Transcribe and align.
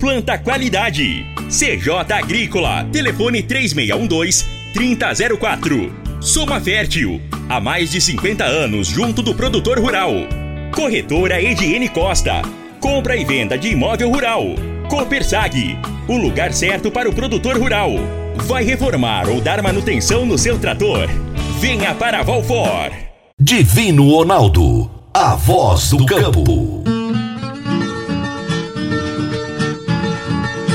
planta 0.00 0.36
qualidade. 0.38 1.26
CJ 1.48 2.12
Agrícola. 2.12 2.84
Telefone 2.90 3.42
3612-3004. 3.42 5.92
Soma 6.20 6.60
Fértil. 6.60 7.20
Há 7.48 7.60
mais 7.60 7.92
de 7.92 8.00
50 8.00 8.44
anos 8.44 8.88
junto 8.88 9.22
do 9.22 9.32
produtor 9.34 9.78
rural. 9.78 10.12
Corretora 10.74 11.40
Ediene 11.40 11.88
Costa. 11.88 12.42
Compra 12.80 13.16
e 13.16 13.24
venda 13.24 13.56
de 13.58 13.68
imóvel 13.68 14.10
rural. 14.10 14.42
Copersag. 14.88 15.78
O 16.08 16.16
lugar 16.16 16.52
certo 16.52 16.90
para 16.90 17.08
o 17.08 17.12
produtor 17.12 17.56
rural. 17.58 17.92
Vai 18.46 18.64
reformar 18.64 19.28
ou 19.28 19.40
dar 19.40 19.62
manutenção 19.62 20.24
no 20.24 20.38
seu 20.38 20.58
trator? 20.58 21.08
Venha 21.60 21.94
para 21.94 22.20
a 22.20 22.22
Valfor. 22.22 22.90
Divino 23.38 24.10
Ronaldo. 24.10 24.90
A 25.12 25.34
voz 25.34 25.90
do 25.90 26.06
campo. 26.06 26.99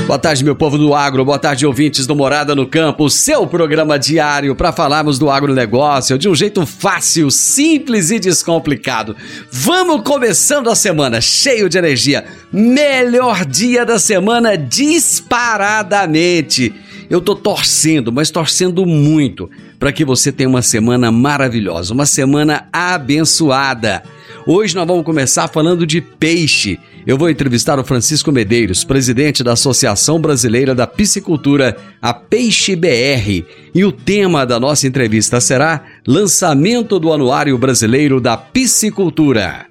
Boa 0.06 0.18
tarde, 0.20 0.44
meu 0.44 0.54
povo 0.54 0.78
do 0.78 0.94
agro. 0.94 1.24
Boa 1.24 1.36
tarde, 1.36 1.66
ouvintes 1.66 2.06
do 2.06 2.14
Morada 2.14 2.54
no 2.54 2.64
Campo. 2.64 3.10
Seu 3.10 3.44
programa 3.44 3.98
diário 3.98 4.54
para 4.54 4.70
falarmos 4.70 5.18
do 5.18 5.28
agronegócio 5.28 6.16
de 6.16 6.28
um 6.28 6.34
jeito 6.34 6.64
fácil, 6.64 7.28
simples 7.28 8.12
e 8.12 8.20
descomplicado. 8.20 9.16
Vamos 9.50 10.02
começando 10.02 10.70
a 10.70 10.76
semana 10.76 11.20
cheio 11.20 11.68
de 11.68 11.76
energia. 11.76 12.24
Melhor 12.52 13.44
dia 13.44 13.84
da 13.84 13.98
semana 13.98 14.56
disparadamente. 14.56 16.72
Eu 17.10 17.20
tô 17.20 17.34
torcendo, 17.34 18.12
mas 18.12 18.30
torcendo 18.30 18.86
muito 18.86 19.50
para 19.76 19.90
que 19.90 20.04
você 20.04 20.30
tenha 20.30 20.48
uma 20.48 20.62
semana 20.62 21.10
maravilhosa, 21.10 21.92
uma 21.92 22.06
semana 22.06 22.68
abençoada. 22.72 24.04
Hoje 24.48 24.76
nós 24.76 24.86
vamos 24.86 25.04
começar 25.04 25.48
falando 25.48 25.84
de 25.84 26.00
peixe. 26.00 26.78
Eu 27.04 27.18
vou 27.18 27.28
entrevistar 27.28 27.80
o 27.80 27.84
Francisco 27.84 28.30
Medeiros, 28.30 28.84
presidente 28.84 29.42
da 29.42 29.54
Associação 29.54 30.20
Brasileira 30.20 30.72
da 30.72 30.86
Piscicultura, 30.86 31.76
a 32.00 32.14
Peixe 32.14 32.76
BR. 32.76 33.44
E 33.74 33.84
o 33.84 33.90
tema 33.90 34.46
da 34.46 34.60
nossa 34.60 34.86
entrevista 34.86 35.40
será 35.40 35.82
Lançamento 36.06 37.00
do 37.00 37.12
Anuário 37.12 37.58
Brasileiro 37.58 38.20
da 38.20 38.36
Piscicultura. 38.36 39.66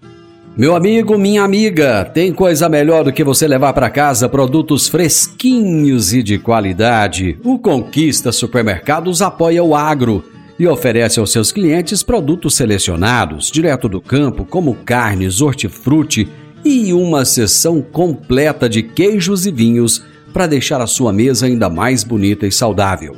Meu 0.57 0.75
amigo, 0.75 1.17
minha 1.17 1.43
amiga, 1.43 2.03
tem 2.03 2.33
coisa 2.33 2.67
melhor 2.67 3.05
do 3.05 3.13
que 3.13 3.23
você 3.23 3.47
levar 3.47 3.71
para 3.71 3.89
casa 3.89 4.27
produtos 4.27 4.89
fresquinhos 4.89 6.13
e 6.13 6.21
de 6.21 6.37
qualidade. 6.37 7.39
O 7.45 7.57
Conquista 7.57 8.29
Supermercados 8.29 9.21
apoia 9.21 9.63
o 9.63 9.73
agro 9.73 10.34
e 10.57 10.67
oferece 10.67 11.19
aos 11.19 11.31
seus 11.31 11.51
clientes 11.51 12.01
produtos 12.01 12.55
selecionados, 12.55 13.51
direto 13.51 13.89
do 13.89 13.99
campo, 13.99 14.45
como 14.45 14.75
carnes, 14.75 15.41
hortifruti 15.41 16.29
e 16.63 16.93
uma 16.93 17.25
seção 17.25 17.81
completa 17.81 18.67
de 18.67 18.81
queijos 18.81 19.45
e 19.45 19.51
vinhos 19.51 20.03
para 20.33 20.47
deixar 20.47 20.81
a 20.81 20.87
sua 20.87 21.13
mesa 21.13 21.45
ainda 21.45 21.69
mais 21.69 22.03
bonita 22.03 22.47
e 22.47 22.51
saudável. 22.51 23.15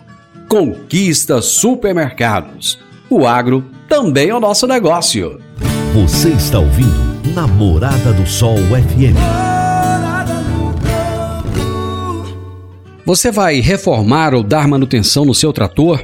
Conquista 0.48 1.42
Supermercados. 1.42 2.80
O 3.10 3.26
agro 3.26 3.64
também 3.88 4.30
é 4.30 4.36
o 4.36 4.40
nosso 4.40 4.68
negócio. 4.68 5.40
Você 5.94 6.30
está 6.30 6.60
ouvindo 6.60 7.34
Namorada 7.34 8.14
do 8.14 8.26
Sol 8.28 8.58
FM. 8.58 9.18
Você 13.06 13.32
vai 13.32 13.62
reformar 13.62 14.34
ou 14.34 14.44
dar 14.44 14.68
manutenção 14.68 15.24
no 15.24 15.34
seu 15.34 15.54
trator? 15.54 16.04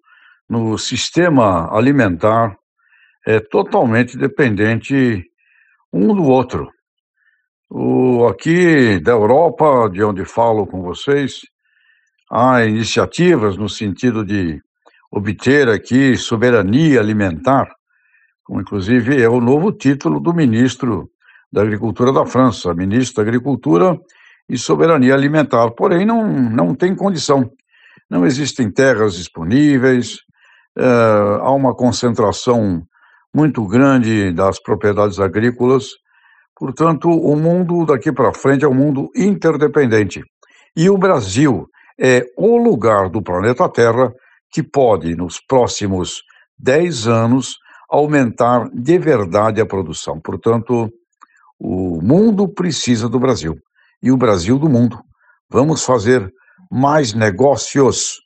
no 0.49 0.75
sistema 0.77 1.69
alimentar, 1.71 2.57
é 3.27 3.39
totalmente 3.39 4.17
dependente 4.17 5.23
um 5.91 6.15
do 6.15 6.23
outro. 6.23 6.71
O, 7.69 8.27
aqui 8.27 8.99
da 8.99 9.11
Europa, 9.11 9.89
de 9.91 10.03
onde 10.03 10.23
falo 10.23 10.67
com 10.67 10.81
vocês, 10.81 11.41
há 12.31 12.63
iniciativas 12.63 13.57
no 13.57 13.67
sentido 13.67 14.23
de 14.23 14.61
obter 15.11 15.69
aqui 15.69 16.15
soberania 16.15 16.99
alimentar, 16.99 17.67
como 18.43 18.61
inclusive 18.61 19.21
é 19.21 19.29
o 19.29 19.41
novo 19.41 19.71
título 19.71 20.19
do 20.19 20.33
ministro 20.33 21.09
da 21.51 21.61
Agricultura 21.61 22.11
da 22.11 22.25
França, 22.25 22.73
ministro 22.73 23.15
da 23.15 23.21
Agricultura 23.23 23.97
e 24.47 24.57
Soberania 24.57 25.15
Alimentar. 25.15 25.71
Porém, 25.71 26.05
não, 26.05 26.27
não 26.27 26.75
tem 26.75 26.95
condição. 26.95 27.49
Não 28.09 28.25
existem 28.25 28.69
terras 28.69 29.15
disponíveis, 29.15 30.17
é, 30.77 30.85
há 30.85 31.51
uma 31.51 31.73
concentração 31.73 32.85
muito 33.33 33.65
grande 33.65 34.31
das 34.31 34.61
propriedades 34.61 35.19
agrícolas 35.19 35.87
Portanto, 36.55 37.09
o 37.09 37.35
mundo 37.35 37.85
daqui 37.85 38.11
para 38.11 38.33
frente 38.33 38.63
é 38.63 38.67
um 38.67 38.73
mundo 38.73 39.09
interdependente. 39.15 40.23
E 40.75 40.89
o 40.89 40.97
Brasil 40.97 41.67
é 41.99 42.25
o 42.37 42.57
lugar 42.57 43.09
do 43.09 43.21
planeta 43.21 43.67
Terra 43.69 44.13
que 44.51 44.63
pode, 44.63 45.15
nos 45.15 45.39
próximos 45.39 46.21
10 46.57 47.07
anos, 47.07 47.57
aumentar 47.89 48.69
de 48.73 48.97
verdade 48.97 49.59
a 49.59 49.65
produção. 49.65 50.19
Portanto, 50.19 50.89
o 51.59 52.01
mundo 52.01 52.47
precisa 52.47 53.09
do 53.09 53.19
Brasil 53.19 53.55
e 54.01 54.11
o 54.11 54.17
Brasil 54.17 54.57
do 54.57 54.69
mundo. 54.69 54.99
Vamos 55.49 55.83
fazer 55.83 56.31
mais 56.71 57.13
negócios. 57.13 58.21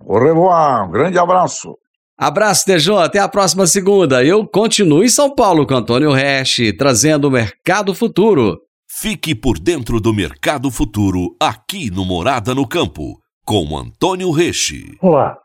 Au 0.00 0.18
revoir, 0.18 0.86
um 0.86 0.90
grande 0.90 1.18
abraço. 1.18 1.76
Abraço, 2.16 2.64
Tejão. 2.64 2.98
Até 2.98 3.18
a 3.18 3.28
próxima 3.28 3.66
segunda. 3.66 4.24
Eu 4.24 4.46
continuo 4.46 5.02
em 5.02 5.08
São 5.08 5.34
Paulo 5.34 5.66
com 5.66 5.74
Antônio 5.74 6.12
Resch, 6.12 6.72
trazendo 6.78 7.26
o 7.26 7.30
Mercado 7.30 7.94
Futuro. 7.94 8.60
Fique 8.88 9.34
por 9.34 9.58
dentro 9.58 10.00
do 10.00 10.14
Mercado 10.14 10.70
Futuro, 10.70 11.34
aqui 11.42 11.90
no 11.90 12.04
Morada 12.04 12.54
no 12.54 12.68
Campo, 12.68 13.18
com 13.44 13.76
Antônio 13.76 14.30
Resch. 14.30 14.72
Olá. 15.02 15.36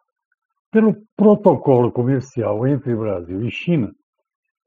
Pelo 0.72 0.96
protocolo 1.18 1.92
comercial 1.92 2.68
entre 2.68 2.96
Brasil 2.96 3.44
e 3.44 3.50
China, 3.50 3.90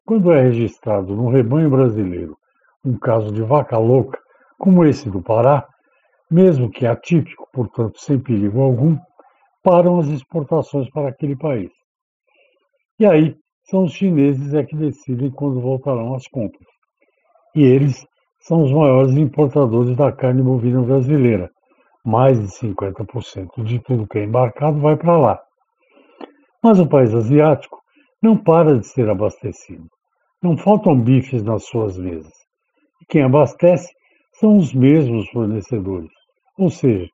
quando 0.04 0.32
é 0.32 0.43
registrado 0.43 1.14
no 1.14 1.31
rebanho 1.31 1.70
brasileiro 1.70 2.37
um 2.84 2.99
caso 2.99 3.32
de 3.32 3.43
vaca 3.43 3.78
louca, 3.78 4.19
como 4.58 4.84
esse 4.84 5.08
do 5.08 5.22
Pará, 5.22 5.64
mesmo 6.28 6.69
que 6.69 6.84
atípico, 6.84 7.46
portanto 7.52 8.00
sem 8.00 8.19
perigo 8.19 8.60
algum, 8.60 8.99
param 9.62 10.00
as 10.00 10.08
exportações 10.08 10.90
para 10.90 11.10
aquele 11.10 11.37
país. 11.37 11.70
E 12.98 13.06
aí 13.06 13.36
são 13.64 13.84
os 13.84 13.92
chineses 13.92 14.54
é 14.54 14.64
que 14.64 14.76
decidem 14.76 15.30
quando 15.30 15.60
voltarão 15.60 16.14
as 16.14 16.26
compras. 16.28 16.66
E 17.54 17.62
eles 17.62 18.06
são 18.40 18.62
os 18.62 18.72
maiores 18.72 19.14
importadores 19.16 19.96
da 19.96 20.10
carne 20.12 20.42
bovina 20.42 20.82
brasileira. 20.82 21.50
Mais 22.04 22.40
de 22.40 22.48
50% 22.48 23.62
de 23.64 23.78
tudo 23.80 24.08
que 24.08 24.18
é 24.18 24.24
embarcado 24.24 24.80
vai 24.80 24.96
para 24.96 25.16
lá. 25.16 25.40
Mas 26.62 26.80
o 26.80 26.88
país 26.88 27.14
asiático 27.14 27.80
não 28.20 28.36
para 28.36 28.78
de 28.78 28.86
ser 28.86 29.08
abastecido. 29.08 29.86
Não 30.42 30.56
faltam 30.56 31.00
bifes 31.00 31.42
nas 31.42 31.64
suas 31.64 31.96
mesas. 31.96 32.32
E 33.00 33.06
quem 33.06 33.22
abastece 33.22 33.92
são 34.34 34.56
os 34.56 34.72
mesmos 34.72 35.28
fornecedores, 35.30 36.10
ou 36.58 36.70
seja, 36.70 37.08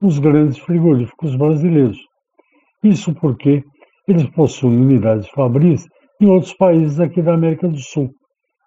os 0.00 0.18
grandes 0.18 0.58
frigoríficos 0.58 1.36
brasileiros. 1.36 1.98
Isso 2.82 3.14
porque 3.14 3.64
eles 4.06 4.28
possuem 4.30 4.80
unidades 4.80 5.28
fabris 5.30 5.86
em 6.20 6.26
outros 6.26 6.54
países 6.54 7.00
aqui 7.00 7.22
da 7.22 7.34
América 7.34 7.68
do 7.68 7.78
Sul, 7.78 8.10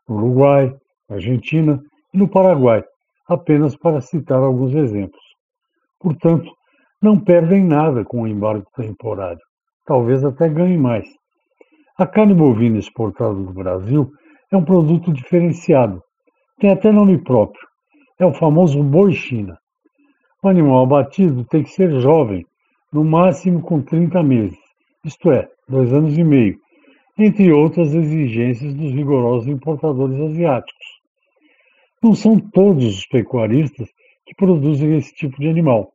no 0.07 0.15
Uruguai, 0.15 0.73
Argentina 1.09 1.79
e 2.13 2.17
no 2.17 2.27
Paraguai, 2.27 2.83
apenas 3.27 3.75
para 3.75 4.01
citar 4.01 4.39
alguns 4.39 4.73
exemplos. 4.73 5.21
Portanto, 5.99 6.51
não 7.01 7.19
perdem 7.19 7.63
nada 7.63 8.03
com 8.03 8.21
o 8.21 8.27
embargo 8.27 8.65
temporário, 8.75 9.41
talvez 9.85 10.23
até 10.23 10.49
ganhem 10.49 10.77
mais. 10.77 11.07
A 11.97 12.05
carne 12.05 12.33
bovina 12.33 12.77
exportada 12.77 13.33
do 13.33 13.53
Brasil 13.53 14.11
é 14.51 14.57
um 14.57 14.65
produto 14.65 15.11
diferenciado, 15.11 16.01
tem 16.59 16.71
até 16.71 16.91
nome 16.91 17.23
próprio, 17.23 17.67
é 18.19 18.25
o 18.25 18.33
famoso 18.33 18.83
boi 18.83 19.13
China. 19.13 19.57
O 20.43 20.47
animal 20.47 20.83
abatido 20.83 21.45
tem 21.45 21.63
que 21.63 21.69
ser 21.69 21.99
jovem, 21.99 22.45
no 22.91 23.03
máximo 23.03 23.61
com 23.61 23.81
30 23.81 24.23
meses, 24.23 24.57
isto 25.05 25.31
é, 25.31 25.47
dois 25.67 25.91
anos 25.93 26.17
e 26.17 26.23
meio, 26.23 26.57
entre 27.17 27.51
outras 27.51 27.93
exigências 27.93 28.73
dos 28.73 28.91
rigorosos 28.93 29.47
importadores 29.47 30.19
asiáticos. 30.19 30.85
Não 32.01 32.13
são 32.13 32.39
todos 32.39 32.85
os 32.85 33.07
pecuaristas 33.07 33.89
que 34.25 34.35
produzem 34.35 34.97
esse 34.97 35.13
tipo 35.15 35.39
de 35.39 35.47
animal, 35.47 35.91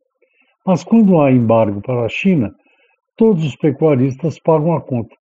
mas 0.65 0.83
quando 0.83 1.21
há 1.21 1.31
embargo 1.31 1.81
para 1.81 2.05
a 2.05 2.09
China, 2.09 2.53
todos 3.17 3.43
os 3.45 3.55
pecuaristas 3.55 4.39
pagam 4.39 4.73
a 4.73 4.81
conta, 4.81 5.15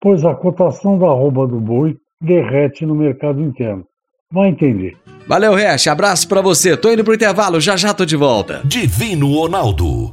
pois 0.00 0.24
a 0.24 0.34
cotação 0.34 0.98
da 0.98 1.06
arroba 1.06 1.46
do 1.46 1.60
boi 1.60 1.96
derrete 2.20 2.86
no 2.86 2.94
mercado 2.94 3.42
interno. 3.42 3.84
Vai 4.32 4.48
entender. 4.48 4.96
Valeu, 5.28 5.54
Resch. 5.54 5.86
Abraço 5.86 6.28
para 6.28 6.40
você. 6.40 6.76
Tô 6.76 6.90
indo 6.90 7.04
pro 7.04 7.14
intervalo, 7.14 7.60
já 7.60 7.76
já 7.76 7.94
tô 7.94 8.04
de 8.04 8.16
volta. 8.16 8.62
Divino 8.64 9.32
Ronaldo, 9.32 10.12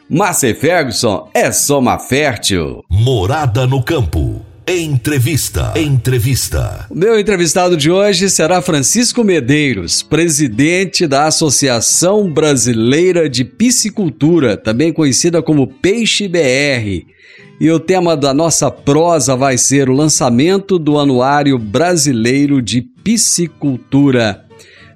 Márcia 0.13 0.53
Ferguson 0.53 1.29
é 1.33 1.53
Soma 1.53 1.97
Fértil. 1.97 2.83
Morada 2.89 3.65
no 3.65 3.81
campo. 3.81 4.45
Entrevista. 4.67 5.71
Entrevista. 5.77 6.85
O 6.89 6.95
meu 6.95 7.17
entrevistado 7.17 7.77
de 7.77 7.89
hoje 7.89 8.29
será 8.29 8.61
Francisco 8.61 9.23
Medeiros, 9.23 10.03
presidente 10.03 11.07
da 11.07 11.27
Associação 11.27 12.29
Brasileira 12.29 13.29
de 13.29 13.45
Piscicultura, 13.45 14.57
também 14.57 14.91
conhecida 14.91 15.41
como 15.41 15.65
Peixe 15.65 16.27
BR. 16.27 17.05
E 17.57 17.71
o 17.71 17.79
tema 17.79 18.17
da 18.17 18.33
nossa 18.33 18.69
prosa 18.69 19.33
vai 19.37 19.57
ser 19.57 19.89
o 19.89 19.93
lançamento 19.93 20.77
do 20.77 20.99
Anuário 20.99 21.57
Brasileiro 21.57 22.61
de 22.61 22.81
Piscicultura. 22.81 24.45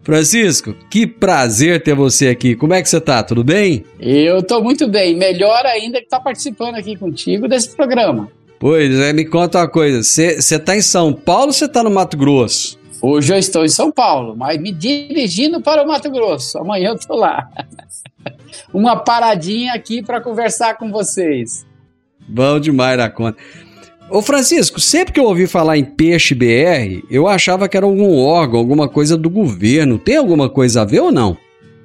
Francisco, 0.06 0.76
que 0.88 1.08
prazer 1.08 1.82
ter 1.82 1.96
você 1.96 2.28
aqui. 2.28 2.56
Como 2.56 2.76
é 2.76 2.82
que 2.82 2.88
você 2.88 3.02
tá? 3.02 3.24
Tudo 3.24 3.44
bem? 3.44 3.84
Eu 4.00 4.44
tô 4.44 4.62
muito 4.62 4.88
bem. 4.88 5.16
Melhor 5.18 5.66
ainda 5.66 6.00
que 6.00 6.08
tá 6.08 6.20
participando 6.20 6.76
aqui 6.76 6.96
contigo 6.96 7.48
desse 7.48 7.76
programa. 7.76 8.32
Pois 8.60 9.00
é, 9.00 9.12
me 9.12 9.26
conta 9.26 9.58
uma 9.58 9.68
coisa. 9.68 10.04
Você 10.04 10.60
tá 10.60 10.76
em 10.76 10.82
São 10.82 11.12
Paulo 11.12 11.48
ou 11.48 11.54
você 11.54 11.68
tá 11.68 11.82
no 11.82 11.90
Mato 11.90 12.16
Grosso? 12.16 12.80
Hoje 13.02 13.34
eu 13.34 13.40
estou 13.40 13.66
em 13.66 13.70
São 13.70 13.92
Paulo, 13.92 14.36
mas 14.38 14.62
me 14.62 14.72
dirigindo 14.72 15.60
para 15.60 15.84
o 15.84 15.88
Mato 15.88 16.10
Grosso. 16.12 16.60
Amanhã 16.60 16.90
eu 16.90 17.00
tô 17.00 17.16
lá. 17.16 17.50
Uma 18.72 18.98
paradinha 18.98 19.74
aqui 19.74 20.04
para 20.04 20.22
conversar 20.22 20.78
com 20.78 20.92
vocês. 20.92 21.66
Bom 22.28 22.60
demais 22.60 22.98
da 22.98 23.10
conta. 23.10 23.40
Ô 24.10 24.22
Francisco, 24.22 24.80
sempre 24.80 25.14
que 25.14 25.20
eu 25.20 25.26
ouvi 25.26 25.48
falar 25.48 25.78
em 25.78 25.84
peixe 25.84 26.36
BR, 26.36 27.04
eu 27.10 27.28
achava 27.28 27.68
que 27.68 27.76
era 27.76 27.86
algum 27.86 28.20
órgão, 28.20 28.60
alguma 28.60 28.88
coisa 28.88 29.18
do 29.18 29.30
governo. 29.30 29.98
Tem 29.98 30.16
alguma 30.16 30.48
coisa 30.48 30.84
a 30.84 30.86
ver 30.86 31.00
ou 31.00 31.12
não? 31.12 31.36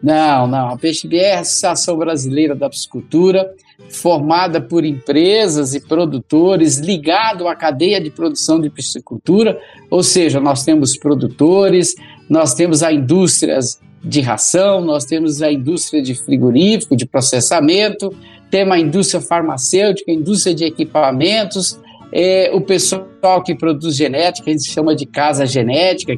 Não, 0.03 0.47
não. 0.47 0.69
A 0.69 0.77
Peixe 0.77 1.09
BR 1.09 1.17
é 1.17 1.35
a 1.37 1.41
Associação 1.41 1.97
Brasileira 1.97 2.55
da 2.55 2.69
Piscicultura, 2.69 3.51
formada 3.89 4.61
por 4.61 4.85
empresas 4.85 5.75
e 5.75 5.81
produtores 5.81 6.79
ligado 6.79 7.49
à 7.49 7.57
cadeia 7.57 8.01
de 8.01 8.11
produção 8.11 8.61
de 8.61 8.71
piscicultura, 8.71 9.59
ou 9.91 10.03
seja, 10.03 10.41
nós 10.41 10.65
temos 10.65 10.97
produtores, 10.97 11.95
nós 12.29 12.55
temos 12.55 12.83
a 12.83 12.93
indústrias 12.93 13.81
de 14.03 14.21
ração, 14.21 14.81
nós 14.81 15.05
temos 15.05 15.43
a 15.43 15.51
indústria 15.51 16.03
de 16.03 16.15
frigorífico, 16.15 16.97
de 16.97 17.07
processamento, 17.07 18.15
temos 18.51 18.75
a 18.75 18.79
indústria 18.79 19.21
farmacêutica, 19.21 20.11
a 20.11 20.15
indústria 20.15 20.55
de 20.55 20.65
equipamentos, 20.65 21.79
é, 22.13 22.51
o 22.53 22.61
pessoal 22.61 23.43
que 23.45 23.55
produz 23.55 23.97
genética, 23.97 24.51
a 24.51 24.53
gente 24.53 24.71
chama 24.71 24.95
de 24.95 25.07
casa 25.07 25.47
genética, 25.47 26.17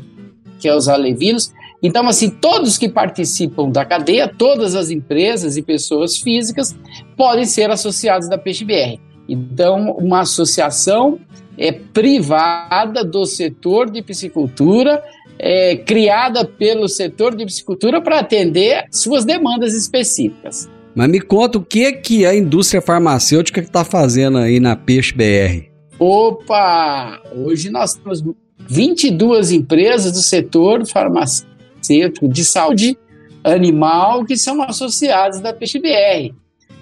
que 0.58 0.68
é 0.68 0.74
os 0.74 0.88
alevinos. 0.88 1.52
Então, 1.82 2.06
assim, 2.08 2.30
todos 2.30 2.78
que 2.78 2.88
participam 2.88 3.68
da 3.68 3.84
cadeia, 3.84 4.28
todas 4.28 4.74
as 4.74 4.90
empresas 4.90 5.56
e 5.56 5.62
pessoas 5.62 6.18
físicas 6.18 6.74
podem 7.16 7.44
ser 7.44 7.70
associados 7.70 8.28
da 8.28 8.38
PeixeBR. 8.38 9.00
Então, 9.28 9.90
uma 9.98 10.20
associação 10.20 11.18
é 11.58 11.72
privada 11.72 13.04
do 13.04 13.24
setor 13.26 13.90
de 13.90 14.02
piscicultura, 14.02 15.02
é, 15.38 15.76
criada 15.76 16.44
pelo 16.44 16.88
setor 16.88 17.34
de 17.34 17.44
piscicultura 17.44 18.00
para 18.00 18.20
atender 18.20 18.84
suas 18.90 19.24
demandas 19.24 19.74
específicas. 19.74 20.68
Mas 20.94 21.08
me 21.08 21.20
conta 21.20 21.58
o 21.58 21.64
que 21.64 21.92
que 21.92 22.24
a 22.24 22.34
indústria 22.34 22.80
farmacêutica 22.80 23.60
está 23.60 23.84
fazendo 23.84 24.38
aí 24.38 24.60
na 24.60 24.76
Peixe 24.76 25.12
BR? 25.14 25.71
Opa! 26.04 27.22
Hoje 27.32 27.70
nós 27.70 27.94
temos 27.94 28.24
22 28.68 29.52
empresas 29.52 30.10
do 30.10 30.18
setor 30.18 30.84
farmacêutico 30.84 32.26
de 32.26 32.44
saúde 32.44 32.98
animal 33.44 34.24
que 34.24 34.36
são 34.36 34.60
associadas 34.64 35.40
da 35.40 35.52
Peixe 35.52 35.78
BR. 35.78 36.34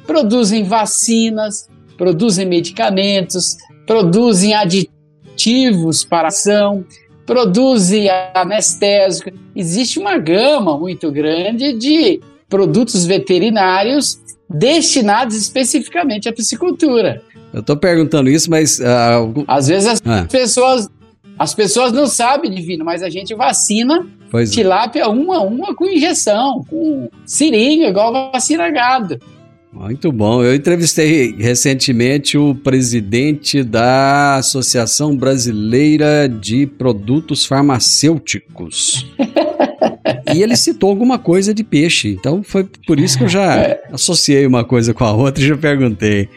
Produzem 0.07 0.65
vacinas, 0.65 1.69
produzem 1.99 2.47
medicamentos, 2.47 3.59
produzem 3.87 4.55
aditivos 4.55 6.03
para 6.03 6.29
ação, 6.29 6.83
produzem 7.27 8.09
anestésico. 8.35 9.31
Existe 9.55 9.99
uma 9.99 10.17
gama 10.17 10.79
muito 10.79 11.13
grande 11.13 11.75
de 11.75 12.23
produtos 12.49 13.05
veterinários 13.05 14.19
destinados 14.49 15.37
especificamente 15.37 16.27
à 16.27 16.33
piscicultura. 16.33 17.23
Eu 17.53 17.61
estou 17.61 17.77
perguntando 17.77 18.31
isso, 18.31 18.51
mas. 18.51 18.79
Uh, 18.79 19.45
Às 19.47 19.69
vezes 19.69 19.89
as 19.89 20.03
ah. 20.05 20.27
pessoas. 20.31 20.89
As 21.39 21.55
pessoas 21.55 21.91
não 21.91 22.07
sabem, 22.07 22.51
Divino, 22.51 22.85
mas 22.85 23.03
a 23.03 23.09
gente 23.09 23.35
vacina 23.35 24.07
pois 24.31 24.51
é. 24.51 24.55
tilápia 24.55 25.09
uma 25.09 25.39
a 25.39 25.43
uma 25.43 25.75
com 25.75 25.87
injeção, 25.87 26.65
com 26.69 27.09
seringa, 27.25 27.89
igual 27.89 28.31
vacina 28.33 28.71
gado. 28.71 29.19
Muito 29.73 30.11
bom. 30.11 30.43
Eu 30.43 30.55
entrevistei 30.55 31.35
recentemente 31.39 32.37
o 32.37 32.55
presidente 32.55 33.63
da 33.63 34.37
Associação 34.37 35.17
Brasileira 35.17 36.29
de 36.29 36.67
Produtos 36.67 37.47
Farmacêuticos. 37.47 39.07
e 40.35 40.43
ele 40.43 40.57
citou 40.57 40.91
alguma 40.91 41.19
coisa 41.19 41.55
de 41.55 41.63
peixe. 41.63 42.09
Então 42.09 42.43
foi 42.43 42.65
por 42.85 42.99
isso 42.99 43.17
que 43.17 43.25
eu 43.25 43.29
já 43.29 43.57
é. 43.57 43.81
associei 43.93 44.45
uma 44.45 44.65
coisa 44.65 44.93
com 44.93 45.05
a 45.05 45.13
outra 45.13 45.43
e 45.43 45.47
já 45.47 45.57
perguntei. 45.57 46.29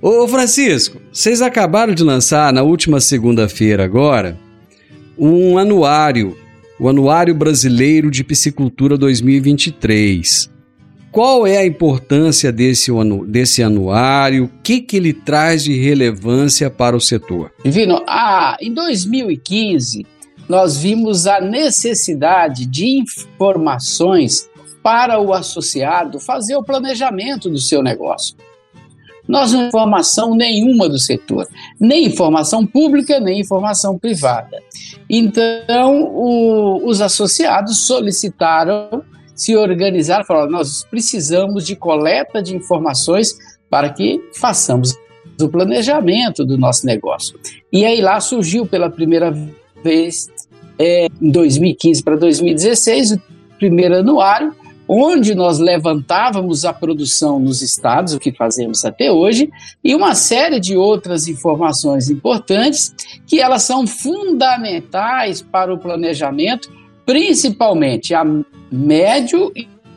Ô 0.00 0.28
Francisco, 0.28 1.00
vocês 1.12 1.42
acabaram 1.42 1.92
de 1.92 2.04
lançar 2.04 2.52
na 2.52 2.62
última 2.62 3.00
segunda-feira 3.00 3.84
agora 3.84 4.38
um 5.18 5.58
anuário 5.58 6.36
o 6.80 6.88
Anuário 6.88 7.34
Brasileiro 7.34 8.08
de 8.08 8.22
Piscicultura 8.22 8.96
2023. 8.96 10.48
Qual 11.10 11.44
é 11.44 11.56
a 11.56 11.66
importância 11.66 12.52
desse, 12.52 12.92
anu 12.92 13.26
desse 13.26 13.62
anuário? 13.64 14.44
O 14.44 14.62
que, 14.62 14.80
que 14.80 14.96
ele 14.96 15.12
traz 15.12 15.64
de 15.64 15.76
relevância 15.76 16.70
para 16.70 16.96
o 16.96 17.00
setor? 17.00 17.50
Divino, 17.64 18.04
ah, 18.06 18.56
em 18.60 18.72
2015, 18.72 20.06
nós 20.48 20.76
vimos 20.76 21.26
a 21.26 21.40
necessidade 21.40 22.64
de 22.64 23.00
informações 23.00 24.48
para 24.80 25.20
o 25.20 25.34
associado 25.34 26.20
fazer 26.20 26.54
o 26.54 26.62
planejamento 26.62 27.50
do 27.50 27.58
seu 27.58 27.82
negócio. 27.82 28.36
Nós 29.28 29.52
não 29.52 29.68
informação 29.68 30.34
nenhuma 30.34 30.88
do 30.88 30.98
setor, 30.98 31.46
nem 31.78 32.06
informação 32.06 32.66
pública, 32.66 33.20
nem 33.20 33.40
informação 33.40 33.98
privada. 33.98 34.58
Então, 35.08 36.04
o, 36.04 36.88
os 36.88 37.00
associados 37.00 37.86
solicitaram 37.86 39.04
se 39.34 39.54
organizar, 39.54 40.24
falaram: 40.24 40.50
nós 40.50 40.84
precisamos 40.84 41.64
de 41.64 41.76
coleta 41.76 42.42
de 42.42 42.56
informações 42.56 43.36
para 43.70 43.90
que 43.90 44.20
façamos 44.34 44.96
o 45.40 45.48
planejamento 45.48 46.44
do 46.44 46.58
nosso 46.58 46.84
negócio. 46.84 47.38
E 47.72 47.84
aí 47.84 48.00
lá 48.00 48.20
surgiu 48.20 48.66
pela 48.66 48.90
primeira 48.90 49.32
vez, 49.84 50.28
é, 50.78 51.06
em 51.20 51.30
2015 51.30 52.02
para 52.02 52.16
2016, 52.16 53.12
o 53.12 53.22
primeiro 53.58 53.96
anuário, 53.98 54.54
onde 54.88 55.34
nós 55.34 55.58
levantávamos 55.58 56.64
a 56.64 56.72
produção 56.72 57.38
nos 57.38 57.60
estados, 57.60 58.14
o 58.14 58.18
que 58.18 58.32
fazemos 58.32 58.84
até 58.84 59.12
hoje, 59.12 59.50
e 59.84 59.94
uma 59.94 60.14
série 60.14 60.58
de 60.58 60.76
outras 60.76 61.28
informações 61.28 62.08
importantes 62.08 62.94
que 63.26 63.40
elas 63.40 63.62
são 63.62 63.86
fundamentais 63.86 65.42
para 65.42 65.72
o 65.72 65.78
planejamento, 65.78 66.70
principalmente 67.04 68.14
a 68.14 68.24
médio 68.72 69.52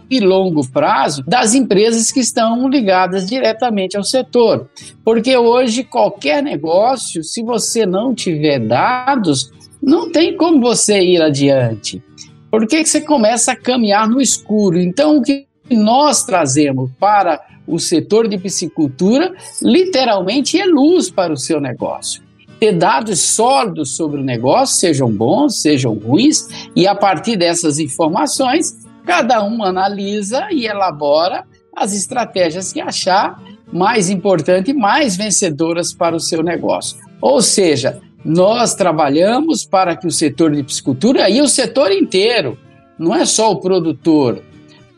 e 0.09 0.19
longo 0.19 0.69
prazo 0.69 1.23
das 1.25 1.55
empresas 1.55 2.11
que 2.11 2.19
estão 2.19 2.67
ligadas 2.67 3.25
diretamente 3.25 3.95
ao 3.95 4.03
setor. 4.03 4.69
Porque 5.05 5.37
hoje 5.37 5.85
qualquer 5.85 6.43
negócio, 6.43 7.23
se 7.23 7.41
você 7.41 7.85
não 7.85 8.13
tiver 8.13 8.59
dados, 8.59 9.51
não 9.81 10.11
tem 10.11 10.35
como 10.35 10.59
você 10.59 11.01
ir 11.01 11.21
adiante. 11.21 12.03
Por 12.51 12.67
que, 12.67 12.83
que 12.83 12.89
você 12.89 12.99
começa 12.99 13.53
a 13.53 13.55
caminhar 13.55 14.09
no 14.09 14.19
escuro? 14.19 14.77
Então, 14.77 15.17
o 15.17 15.21
que 15.21 15.47
nós 15.69 16.25
trazemos 16.25 16.91
para 16.99 17.41
o 17.65 17.79
setor 17.79 18.27
de 18.27 18.37
piscicultura, 18.37 19.33
literalmente 19.61 20.59
é 20.59 20.65
luz 20.65 21.09
para 21.09 21.31
o 21.31 21.37
seu 21.37 21.61
negócio. 21.61 22.21
Ter 22.59 22.73
dados 22.73 23.21
sólidos 23.21 23.95
sobre 23.95 24.19
o 24.19 24.23
negócio, 24.23 24.75
sejam 24.75 25.09
bons, 25.09 25.61
sejam 25.61 25.93
ruins, 25.93 26.47
e 26.75 26.85
a 26.85 26.93
partir 26.93 27.37
dessas 27.37 27.79
informações, 27.79 28.85
cada 29.05 29.41
um 29.43 29.63
analisa 29.63 30.47
e 30.51 30.67
elabora 30.67 31.45
as 31.73 31.93
estratégias 31.93 32.73
que 32.73 32.81
achar 32.81 33.41
mais 33.71 34.09
importante 34.09 34.73
mais 34.73 35.15
vencedoras 35.15 35.93
para 35.93 36.15
o 36.15 36.19
seu 36.19 36.43
negócio. 36.43 36.97
Ou 37.21 37.41
seja, 37.41 38.01
nós 38.23 38.75
trabalhamos 38.75 39.65
para 39.65 39.95
que 39.95 40.07
o 40.07 40.11
setor 40.11 40.51
de 40.51 40.63
piscicultura 40.63 41.29
e 41.29 41.41
o 41.41 41.47
setor 41.47 41.91
inteiro, 41.91 42.57
não 42.97 43.15
é 43.15 43.25
só 43.25 43.51
o 43.51 43.59
produtor, 43.59 44.41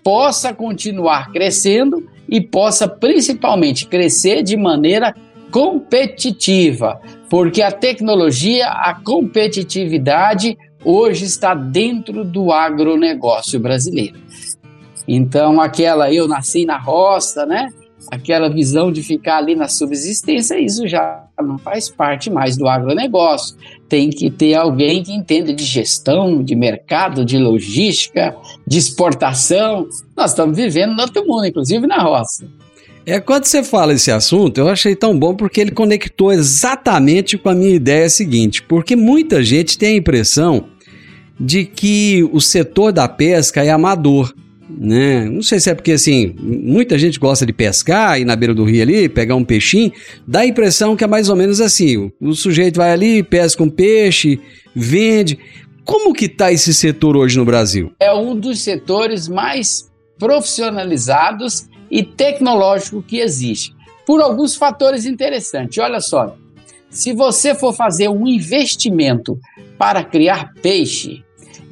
possa 0.03 0.53
continuar 0.53 1.31
crescendo 1.31 2.07
e 2.27 2.41
possa 2.41 2.87
principalmente 2.87 3.87
crescer 3.87 4.43
de 4.43 4.57
maneira 4.57 5.15
competitiva, 5.51 6.99
porque 7.29 7.61
a 7.61 7.71
tecnologia, 7.71 8.67
a 8.67 8.95
competitividade 8.95 10.57
hoje 10.83 11.25
está 11.25 11.53
dentro 11.53 12.25
do 12.25 12.51
agronegócio 12.51 13.59
brasileiro. 13.59 14.17
Então, 15.07 15.61
aquela 15.61 16.11
eu 16.11 16.27
nasci 16.27 16.65
na 16.65 16.77
roça, 16.77 17.45
né? 17.45 17.69
aquela 18.11 18.49
visão 18.49 18.91
de 18.91 19.01
ficar 19.01 19.37
ali 19.37 19.55
na 19.55 19.67
subsistência, 19.67 20.59
isso 20.59 20.87
já 20.87 21.22
não 21.41 21.57
faz 21.57 21.89
parte 21.89 22.29
mais 22.29 22.55
do 22.57 22.67
agronegócio. 22.67 23.55
Tem 23.89 24.09
que 24.09 24.29
ter 24.29 24.53
alguém 24.53 25.03
que 25.03 25.11
entenda 25.11 25.53
de 25.53 25.63
gestão, 25.63 26.43
de 26.43 26.55
mercado, 26.55 27.25
de 27.25 27.37
logística, 27.37 28.35
de 28.67 28.77
exportação. 28.77 29.87
Nós 30.15 30.31
estamos 30.31 30.55
vivendo 30.55 30.93
no 30.93 31.01
outro 31.01 31.25
mundo, 31.25 31.45
inclusive 31.45 31.87
na 31.87 32.01
roça. 32.01 32.45
É, 33.05 33.19
quando 33.19 33.45
você 33.45 33.63
fala 33.63 33.93
esse 33.93 34.11
assunto, 34.11 34.59
eu 34.59 34.69
achei 34.69 34.95
tão 34.95 35.17
bom 35.17 35.35
porque 35.35 35.59
ele 35.59 35.71
conectou 35.71 36.31
exatamente 36.31 37.37
com 37.37 37.49
a 37.49 37.55
minha 37.55 37.75
ideia 37.75 38.09
seguinte, 38.09 38.63
porque 38.63 38.95
muita 38.95 39.43
gente 39.43 39.77
tem 39.77 39.95
a 39.95 39.97
impressão 39.97 40.65
de 41.37 41.65
que 41.65 42.27
o 42.31 42.39
setor 42.39 42.93
da 42.93 43.07
pesca 43.07 43.61
é 43.63 43.69
amador 43.69 44.33
né? 44.77 45.25
Não 45.25 45.41
sei 45.41 45.59
se 45.59 45.69
é 45.69 45.75
porque 45.75 45.93
assim, 45.93 46.35
muita 46.39 46.97
gente 46.97 47.19
gosta 47.19 47.45
de 47.45 47.53
pescar 47.53 48.19
e 48.19 48.25
na 48.25 48.35
beira 48.35 48.53
do 48.53 48.63
rio 48.63 48.81
ali, 48.81 49.07
pegar 49.07 49.35
um 49.35 49.43
peixinho, 49.43 49.91
dá 50.27 50.41
a 50.41 50.45
impressão 50.45 50.95
que 50.95 51.03
é 51.03 51.07
mais 51.07 51.29
ou 51.29 51.35
menos 51.35 51.61
assim, 51.61 52.11
o 52.19 52.33
sujeito 52.33 52.77
vai 52.77 52.91
ali, 52.91 53.23
pesca 53.23 53.63
um 53.63 53.69
peixe, 53.69 54.39
vende. 54.75 55.37
Como 55.85 56.13
que 56.13 56.29
tá 56.29 56.51
esse 56.51 56.73
setor 56.73 57.17
hoje 57.17 57.37
no 57.37 57.45
Brasil? 57.45 57.91
É 57.99 58.13
um 58.13 58.35
dos 58.35 58.61
setores 58.61 59.27
mais 59.27 59.91
profissionalizados 60.17 61.67
e 61.91 62.01
tecnológico 62.03 63.03
que 63.03 63.19
existe, 63.19 63.75
por 64.05 64.21
alguns 64.21 64.55
fatores 64.55 65.05
interessantes. 65.05 65.77
Olha 65.77 65.99
só, 65.99 66.35
se 66.89 67.11
você 67.11 67.53
for 67.53 67.73
fazer 67.73 68.07
um 68.07 68.27
investimento 68.27 69.37
para 69.77 70.03
criar 70.03 70.53
peixe, 70.61 71.23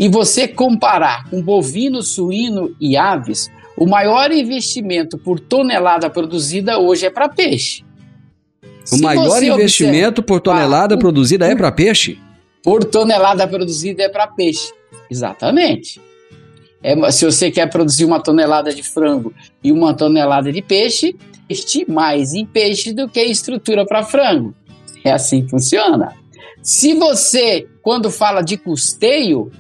e 0.01 0.09
você 0.09 0.47
comparar 0.47 1.29
com 1.29 1.39
bovino, 1.39 2.01
suíno 2.01 2.75
e 2.81 2.97
aves, 2.97 3.51
o 3.77 3.85
maior 3.85 4.31
investimento 4.31 5.15
por 5.15 5.39
tonelada 5.39 6.09
produzida 6.09 6.79
hoje 6.79 7.05
é 7.05 7.11
para 7.11 7.29
peixe. 7.29 7.83
O 8.91 8.95
Se 8.95 9.01
maior 9.03 9.43
investimento 9.43 10.23
por 10.23 10.41
tonelada 10.41 10.97
produzida 10.97 11.45
é 11.45 11.55
para 11.55 11.71
peixe? 11.71 12.17
Por 12.63 12.83
tonelada 12.83 13.47
produzida 13.47 14.01
é 14.01 14.09
para 14.09 14.25
peixe. 14.25 14.73
Exatamente. 15.07 16.01
É, 16.81 17.11
se 17.11 17.23
você 17.23 17.51
quer 17.51 17.69
produzir 17.69 18.05
uma 18.05 18.19
tonelada 18.19 18.73
de 18.73 18.81
frango 18.81 19.31
e 19.63 19.71
uma 19.71 19.93
tonelada 19.93 20.51
de 20.51 20.63
peixe, 20.63 21.15
investe 21.47 21.85
mais 21.87 22.33
em 22.33 22.43
peixe 22.43 22.91
do 22.91 23.07
que 23.07 23.21
em 23.21 23.29
estrutura 23.29 23.85
para 23.85 24.01
frango. 24.01 24.55
É 25.03 25.11
assim 25.11 25.43
que 25.43 25.51
funciona. 25.51 26.15
Se 26.63 26.95
você, 26.95 27.67
quando 27.83 28.09
fala 28.09 28.41
de 28.41 28.57
custeio, 28.57 29.51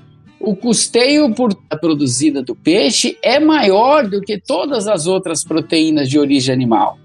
o 0.43 0.55
custeio 0.55 1.33
por 1.33 1.53
produzida 1.79 2.41
do 2.41 2.55
peixe 2.55 3.17
é 3.21 3.39
maior 3.39 4.07
do 4.07 4.21
que 4.21 4.39
todas 4.39 4.87
as 4.87 5.07
outras 5.07 5.43
proteínas 5.43 6.09
de 6.09 6.19
origem 6.19 6.53
animal. 6.53 6.97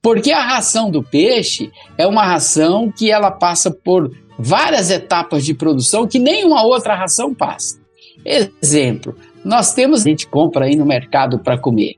Porque 0.00 0.32
a 0.32 0.42
ração 0.42 0.90
do 0.90 1.02
peixe 1.02 1.70
é 1.96 2.06
uma 2.06 2.24
ração 2.24 2.90
que 2.90 3.10
ela 3.10 3.30
passa 3.30 3.70
por 3.70 4.10
várias 4.38 4.90
etapas 4.90 5.44
de 5.44 5.54
produção 5.54 6.06
que 6.06 6.18
nenhuma 6.18 6.64
outra 6.64 6.94
ração 6.94 7.34
passa. 7.34 7.80
Exemplo, 8.24 9.16
nós 9.44 9.74
temos, 9.74 10.02
a 10.02 10.08
gente 10.08 10.26
compra 10.26 10.66
aí 10.66 10.76
no 10.76 10.86
mercado 10.86 11.38
para 11.38 11.58
comer. 11.58 11.96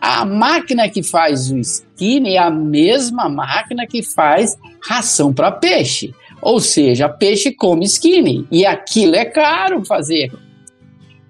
A 0.00 0.24
máquina 0.24 0.88
que 0.88 1.02
faz 1.02 1.50
o 1.50 1.58
skinny 1.58 2.34
é 2.34 2.38
a 2.38 2.50
mesma 2.50 3.28
máquina 3.28 3.86
que 3.86 4.02
faz 4.02 4.56
ração 4.80 5.32
para 5.32 5.50
peixe. 5.50 6.14
Ou 6.42 6.60
seja, 6.60 7.08
peixe 7.08 7.50
come 7.50 7.84
skinny 7.86 8.46
e 8.50 8.64
aquilo 8.64 9.16
é 9.16 9.24
caro 9.24 9.84
fazer 9.84 10.30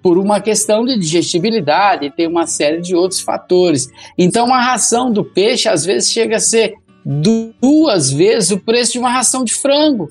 por 0.07 0.17
uma 0.17 0.39
questão 0.39 0.85
de 0.85 0.97
digestibilidade, 0.97 2.13
tem 2.15 2.27
uma 2.27 2.47
série 2.47 2.79
de 2.79 2.95
outros 2.95 3.19
fatores. 3.19 3.89
Então, 4.17 4.53
a 4.53 4.61
ração 4.61 5.11
do 5.11 5.21
peixe 5.21 5.67
às 5.67 5.83
vezes 5.83 6.11
chega 6.11 6.37
a 6.37 6.39
ser 6.39 6.75
duas 7.03 8.09
vezes 8.09 8.51
o 8.51 8.59
preço 8.59 8.93
de 8.93 8.99
uma 8.99 9.09
ração 9.09 9.43
de 9.43 9.53
frango, 9.53 10.07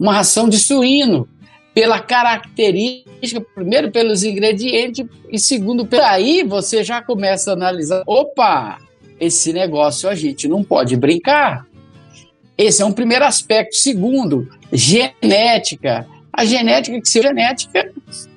uma 0.00 0.12
ração 0.12 0.48
de 0.48 0.58
suíno, 0.58 1.28
pela 1.72 2.00
característica, 2.00 3.40
primeiro 3.54 3.92
pelos 3.92 4.24
ingredientes 4.24 5.06
e 5.30 5.38
segundo, 5.38 5.86
por 5.86 6.00
aí 6.00 6.42
você 6.42 6.82
já 6.82 7.00
começa 7.00 7.50
a 7.50 7.54
analisar, 7.54 8.02
opa, 8.06 8.78
esse 9.20 9.52
negócio 9.52 10.08
a 10.08 10.14
gente 10.14 10.48
não 10.48 10.64
pode 10.64 10.96
brincar. 10.96 11.69
Esse 12.60 12.82
é 12.82 12.84
um 12.84 12.92
primeiro 12.92 13.24
aspecto. 13.24 13.74
Segundo, 13.74 14.46
genética. 14.70 16.06
A 16.30 16.44
genética, 16.44 17.00
que 17.00 17.08
se 17.08 17.22
genética, 17.22 17.90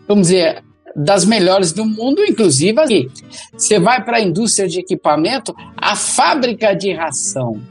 vamos 0.07 0.29
dizer, 0.29 0.63
das 0.95 1.25
melhores 1.25 1.73
do 1.73 1.85
mundo, 1.85 2.23
inclusive 2.23 2.79
aqui. 2.79 3.11
Você 3.51 3.77
vai 3.79 4.01
para 4.01 4.17
a 4.17 4.21
indústria 4.21 4.65
de 4.65 4.79
equipamento, 4.79 5.53
a 5.75 5.97
fábrica 5.97 6.73
de 6.73 6.93
ração, 6.93 7.61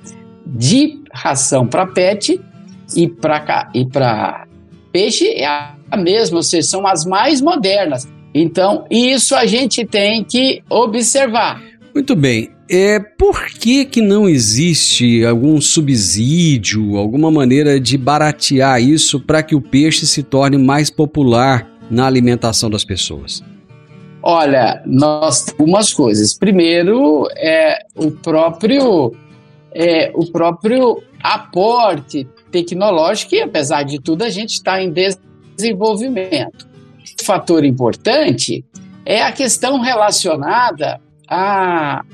de 0.44 1.00
ração 1.10 1.66
para 1.66 1.86
pet 1.86 2.38
e 2.94 3.10
e 3.74 3.86
para 3.86 4.46
peixe 4.92 5.28
é 5.28 5.46
a 5.46 5.96
mesma, 5.96 6.36
ou 6.36 6.42
seja, 6.42 6.68
são 6.68 6.86
as 6.86 7.06
mais 7.06 7.40
modernas. 7.40 8.06
Então, 8.34 8.84
isso 8.90 9.34
a 9.34 9.46
gente 9.46 9.86
tem 9.86 10.22
que 10.22 10.62
observar. 10.68 11.62
Muito 11.94 12.14
bem. 12.14 12.50
É, 12.70 12.98
por 12.98 13.46
que, 13.48 13.84
que 13.84 14.00
não 14.00 14.28
existe 14.28 15.24
algum 15.24 15.60
subsídio, 15.60 16.96
alguma 16.96 17.30
maneira 17.30 17.78
de 17.78 17.98
baratear 17.98 18.80
isso 18.80 19.20
para 19.20 19.42
que 19.42 19.54
o 19.54 19.60
peixe 19.60 20.06
se 20.06 20.22
torne 20.22 20.56
mais 20.56 20.88
popular 20.88 21.68
na 21.90 22.06
alimentação 22.06 22.70
das 22.70 22.84
pessoas? 22.84 23.42
Olha, 24.22 24.80
nós 24.86 25.48
algumas 25.50 25.92
coisas. 25.92 26.32
Primeiro 26.32 27.28
é 27.36 27.78
o 27.96 28.10
próprio 28.10 29.12
é, 29.74 30.12
o 30.14 30.30
próprio 30.30 31.02
aporte 31.22 32.28
tecnológico 32.50 33.34
e 33.34 33.42
apesar 33.42 33.82
de 33.82 34.00
tudo 34.00 34.22
a 34.22 34.30
gente 34.30 34.50
está 34.50 34.80
em 34.80 34.92
desenvolvimento. 35.56 36.68
Fator 37.24 37.64
importante 37.64 38.64
é 39.04 39.22
a 39.22 39.32
questão 39.32 39.80
relacionada 39.80 41.00
à 41.28 42.04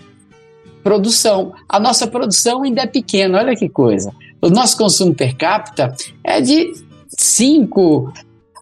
produção. 0.82 1.52
A 1.68 1.78
nossa 1.78 2.06
produção 2.06 2.62
ainda 2.62 2.82
é 2.82 2.86
pequena, 2.86 3.38
olha 3.38 3.56
que 3.56 3.68
coisa. 3.68 4.12
O 4.40 4.48
nosso 4.48 4.76
consumo 4.76 5.14
per 5.14 5.36
capita 5.36 5.92
é 6.22 6.40
de 6.40 6.72
5, 7.08 8.12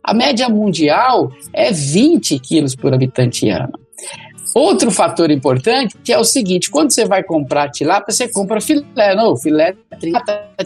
a 0.02 0.14
média 0.14 0.48
mundial 0.48 1.32
é 1.52 1.72
20 1.72 2.38
quilos 2.38 2.76
por 2.76 2.94
habitante 2.94 3.48
ano. 3.48 3.72
Outro 4.54 4.90
fator 4.90 5.30
importante 5.30 5.96
que 6.02 6.12
é 6.12 6.18
o 6.18 6.24
seguinte: 6.24 6.70
quando 6.70 6.90
você 6.90 7.04
vai 7.04 7.22
comprar 7.22 7.70
tilápia, 7.70 8.14
você 8.14 8.28
compra 8.28 8.60
filé. 8.60 9.14
Não, 9.14 9.36
filé 9.36 9.74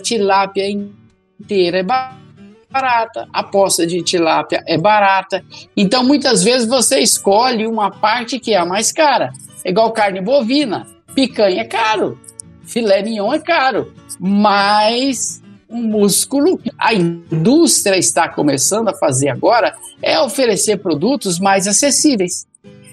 tilápia 0.03 0.71
inteira 1.41 1.79
é 1.79 1.83
barata, 1.83 3.27
a 3.33 3.43
poça 3.43 3.87
de 3.87 4.03
tilápia 4.03 4.63
é 4.67 4.79
barata. 4.79 5.43
Então, 5.77 6.05
muitas 6.05 6.45
vezes 6.45 6.69
você 6.69 7.01
escolhe 7.01 7.67
uma 7.67 7.91
parte 7.91 8.39
que 8.39 8.53
é 8.53 8.59
a 8.59 8.67
mais 8.67 8.93
cara. 8.93 9.33
É 9.65 9.71
igual 9.71 9.91
carne 9.91 10.21
bovina, 10.21 10.87
picanha 11.21 11.61
é 11.61 11.65
caro, 11.65 12.19
filé 12.65 13.03
mignon 13.03 13.35
é 13.35 13.39
caro, 13.39 13.93
mas 14.19 15.43
um 15.69 15.83
músculo 15.83 16.59
a 16.79 16.95
indústria 16.95 17.97
está 17.99 18.27
começando 18.27 18.89
a 18.89 18.95
fazer 18.95 19.29
agora 19.29 19.77
é 20.01 20.19
oferecer 20.19 20.79
produtos 20.79 21.39
mais 21.39 21.69
acessíveis. 21.69 22.47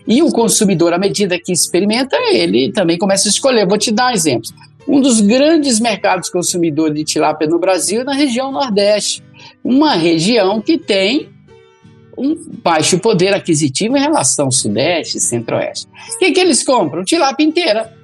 E 0.05 0.21
o 0.21 0.29
consumidor, 0.29 0.93
à 0.93 0.97
medida 0.97 1.39
que 1.39 1.51
experimenta, 1.51 2.17
ele 2.31 2.71
também 2.71 2.97
começa 2.97 3.27
a 3.27 3.31
escolher. 3.31 3.67
Vou 3.67 3.77
te 3.77 3.91
dar 3.91 4.11
um 4.11 4.13
exemplo. 4.13 4.49
Um 4.87 5.01
dos 5.01 5.19
grandes 5.19 5.79
mercados 5.81 6.29
consumidores 6.29 6.95
de 6.95 7.03
tilápia 7.03 7.47
no 7.47 7.59
Brasil 7.59 8.01
é 8.01 8.03
na 8.05 8.13
região 8.13 8.51
Nordeste, 8.51 9.21
uma 9.63 9.95
região 9.95 10.61
que 10.61 10.77
tem 10.77 11.29
um 12.17 12.35
baixo 12.63 12.99
poder 12.99 13.33
aquisitivo 13.33 13.97
em 13.97 14.01
relação 14.01 14.45
ao 14.45 14.51
Sudeste 14.51 15.17
e 15.17 15.21
Centro-Oeste. 15.21 15.87
O 16.15 16.19
que, 16.19 16.31
que 16.31 16.39
eles 16.39 16.63
compram? 16.63 17.03
Tilápia 17.03 17.43
inteira. 17.43 17.96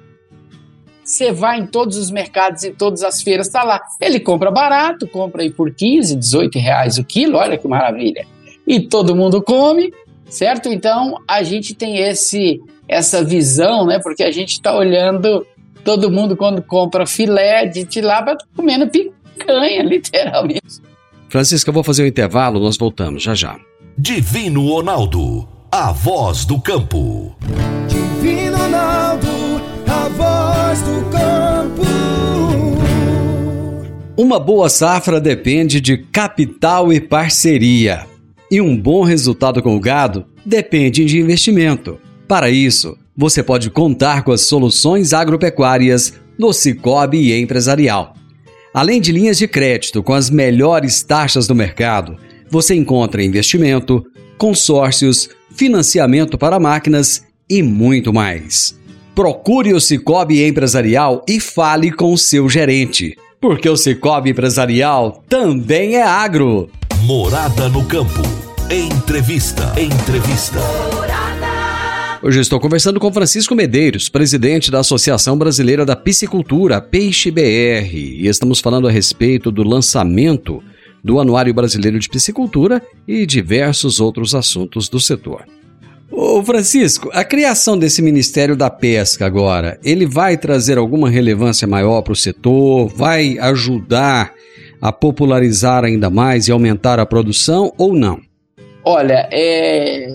Você 1.04 1.30
vai 1.30 1.60
em 1.60 1.66
todos 1.66 1.96
os 1.96 2.10
mercados 2.10 2.64
e 2.64 2.70
todas 2.70 3.02
as 3.02 3.22
feiras, 3.22 3.46
está 3.46 3.62
lá. 3.62 3.80
Ele 4.00 4.18
compra 4.18 4.50
barato, 4.50 5.06
compra 5.06 5.42
aí 5.42 5.50
por 5.50 5.70
15, 5.70 6.16
18 6.16 6.58
reais 6.58 6.98
o 6.98 7.04
quilo, 7.04 7.36
olha 7.36 7.58
que 7.58 7.68
maravilha. 7.68 8.26
E 8.66 8.80
todo 8.80 9.14
mundo 9.14 9.42
come, 9.42 9.92
certo? 10.28 10.68
Então 10.68 11.20
a 11.28 11.42
gente 11.42 11.74
tem 11.74 11.98
esse 11.98 12.60
essa 12.88 13.24
visão, 13.24 13.86
né? 13.86 13.98
Porque 13.98 14.22
a 14.22 14.30
gente 14.30 14.52
está 14.52 14.74
olhando 14.74 15.46
todo 15.84 16.10
mundo 16.10 16.36
quando 16.36 16.62
compra 16.62 17.06
filé 17.06 17.66
de 17.66 17.84
tilápia 17.84 18.36
tá 18.36 18.46
comendo 18.56 18.88
picanha, 18.88 19.82
literalmente. 19.84 20.82
Francisco, 21.28 21.68
eu 21.68 21.74
vou 21.74 21.84
fazer 21.84 22.02
o 22.02 22.04
um 22.04 22.08
intervalo, 22.08 22.60
nós 22.60 22.76
voltamos 22.76 23.22
já 23.22 23.34
já. 23.34 23.56
Divino 23.96 24.68
Ronaldo, 24.68 25.48
a 25.70 25.92
voz 25.92 26.44
do 26.44 26.60
campo. 26.60 27.36
Uma 34.16 34.38
boa 34.38 34.68
safra 34.68 35.20
depende 35.20 35.80
de 35.80 35.98
capital 35.98 36.92
e 36.92 37.00
parceria. 37.00 38.06
E 38.48 38.60
um 38.60 38.76
bom 38.76 39.02
resultado 39.02 39.60
com 39.60 39.74
o 39.74 39.80
gado 39.80 40.24
depende 40.46 41.04
de 41.04 41.18
investimento. 41.18 41.98
Para 42.28 42.48
isso, 42.48 42.96
você 43.16 43.42
pode 43.42 43.70
contar 43.70 44.22
com 44.22 44.30
as 44.30 44.42
soluções 44.42 45.12
agropecuárias 45.12 46.14
do 46.38 46.52
Cicobi 46.52 47.32
Empresarial. 47.32 48.14
Além 48.72 49.00
de 49.00 49.10
linhas 49.10 49.36
de 49.36 49.48
crédito 49.48 50.00
com 50.00 50.14
as 50.14 50.30
melhores 50.30 51.02
taxas 51.02 51.48
do 51.48 51.54
mercado, 51.54 52.16
você 52.48 52.72
encontra 52.72 53.20
investimento, 53.20 54.04
consórcios, 54.38 55.28
financiamento 55.56 56.38
para 56.38 56.60
máquinas 56.60 57.24
e 57.50 57.64
muito 57.64 58.12
mais. 58.12 58.78
Procure 59.12 59.74
o 59.74 59.80
Cicobi 59.80 60.44
Empresarial 60.44 61.24
e 61.28 61.40
fale 61.40 61.90
com 61.90 62.12
o 62.12 62.18
seu 62.18 62.48
gerente, 62.48 63.16
porque 63.44 63.68
o 63.68 63.76
Cicobi 63.76 64.30
Empresarial 64.30 65.22
também 65.28 65.96
é 65.96 66.02
agro. 66.02 66.70
Morada 67.02 67.68
no 67.68 67.84
campo. 67.84 68.22
Entrevista. 68.70 69.70
Entrevista. 69.78 70.58
Hoje 72.22 72.40
estou 72.40 72.58
conversando 72.58 72.98
com 72.98 73.12
Francisco 73.12 73.54
Medeiros, 73.54 74.08
presidente 74.08 74.70
da 74.70 74.78
Associação 74.78 75.36
Brasileira 75.36 75.84
da 75.84 75.94
Piscicultura, 75.94 76.80
Peixe 76.80 77.30
BR, 77.30 77.94
e 77.94 78.26
estamos 78.26 78.60
falando 78.60 78.88
a 78.88 78.90
respeito 78.90 79.50
do 79.50 79.62
lançamento 79.62 80.64
do 81.04 81.20
Anuário 81.20 81.52
Brasileiro 81.52 81.98
de 81.98 82.08
Piscicultura 82.08 82.80
e 83.06 83.26
diversos 83.26 84.00
outros 84.00 84.34
assuntos 84.34 84.88
do 84.88 84.98
setor. 84.98 85.44
Ô 86.16 86.40
Francisco, 86.44 87.10
a 87.12 87.24
criação 87.24 87.76
desse 87.76 88.00
Ministério 88.00 88.54
da 88.56 88.70
Pesca 88.70 89.26
agora, 89.26 89.80
ele 89.82 90.06
vai 90.06 90.36
trazer 90.36 90.78
alguma 90.78 91.10
relevância 91.10 91.66
maior 91.66 92.02
para 92.02 92.12
o 92.12 92.16
setor? 92.16 92.86
Vai 92.86 93.36
ajudar 93.40 94.32
a 94.80 94.92
popularizar 94.92 95.82
ainda 95.82 96.08
mais 96.08 96.46
e 96.46 96.52
aumentar 96.52 97.00
a 97.00 97.06
produção 97.06 97.72
ou 97.76 97.92
não? 97.92 98.20
Olha, 98.84 99.28
é... 99.32 100.06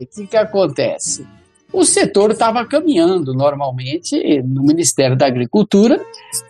o 0.00 0.06
que, 0.06 0.26
que 0.26 0.36
acontece? 0.36 1.24
O 1.72 1.84
setor 1.84 2.32
estava 2.32 2.66
caminhando 2.66 3.32
normalmente 3.32 4.42
no 4.42 4.64
Ministério 4.64 5.16
da 5.16 5.26
Agricultura, 5.26 6.04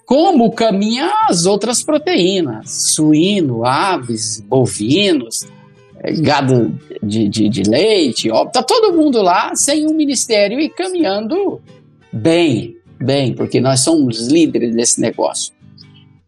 como 0.07 0.51
caminha 0.51 1.13
as 1.29 1.45
outras 1.45 1.83
proteínas, 1.83 2.71
suíno, 2.71 3.67
aves, 3.67 4.41
bovinos, 4.41 5.47
gado 6.21 6.77
de, 7.03 7.29
de, 7.29 7.49
de 7.49 7.63
leite, 7.63 8.29
está 8.29 8.63
todo 8.63 8.93
mundo 8.93 9.23
lá 9.23 9.55
sem 9.55 9.87
um 9.87 9.95
ministério 9.95 10.59
e 10.59 10.69
caminhando 10.69 11.61
bem, 12.13 12.77
bem, 13.01 13.35
porque 13.35 13.61
nós 13.61 13.81
somos 13.81 14.27
líderes 14.27 14.75
desse 14.75 15.01
negócio. 15.01 15.53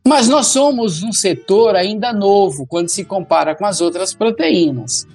Mas 0.06 0.28
nós 0.28 0.48
somos 0.48 1.02
um 1.02 1.12
setor 1.12 1.74
ainda 1.74 2.12
novo 2.12 2.66
quando 2.66 2.88
se 2.88 3.04
compara 3.04 3.54
com 3.54 3.64
as 3.64 3.80
outras 3.80 4.14
proteínas. 4.14 5.06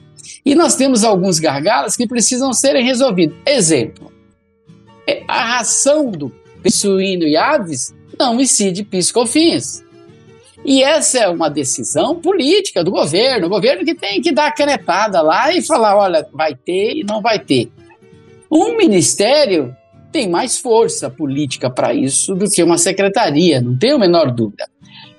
E 0.43 0.55
nós 0.55 0.75
temos 0.75 1.03
alguns 1.03 1.39
gargalos 1.39 1.95
que 1.95 2.07
precisam 2.07 2.51
serem 2.53 2.83
resolvidos. 2.83 3.37
Exemplo, 3.45 4.11
é, 5.07 5.23
a 5.27 5.57
ração 5.57 6.09
do 6.09 6.31
suíno 6.67 7.23
e 7.23 7.37
aves 7.37 7.93
não 8.17 8.39
incide 8.39 8.83
piscofins. 8.83 9.83
E 10.63 10.83
essa 10.83 11.19
é 11.19 11.29
uma 11.29 11.49
decisão 11.49 12.19
política 12.19 12.83
do 12.83 12.91
governo, 12.91 13.47
o 13.47 13.49
governo 13.49 13.85
que 13.85 13.95
tem 13.95 14.21
que 14.21 14.31
dar 14.31 14.47
a 14.47 14.51
canetada 14.51 15.21
lá 15.21 15.53
e 15.53 15.61
falar, 15.61 15.95
olha, 15.95 16.27
vai 16.33 16.53
ter 16.53 16.97
e 16.97 17.03
não 17.03 17.21
vai 17.21 17.39
ter. 17.39 17.71
Um 18.51 18.75
ministério 18.75 19.75
tem 20.11 20.27
mais 20.27 20.57
força 20.57 21.09
política 21.09 21.69
para 21.69 21.93
isso 21.93 22.35
do 22.35 22.49
que 22.49 22.63
uma 22.63 22.77
secretaria, 22.77 23.61
não 23.61 23.77
tenho 23.77 23.95
a 23.95 23.99
menor 23.99 24.31
dúvida. 24.31 24.67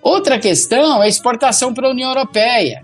Outra 0.02 0.38
questão 0.38 1.02
é 1.02 1.08
exportação 1.08 1.72
para 1.72 1.88
a 1.88 1.90
União 1.90 2.10
Europeia. 2.10 2.82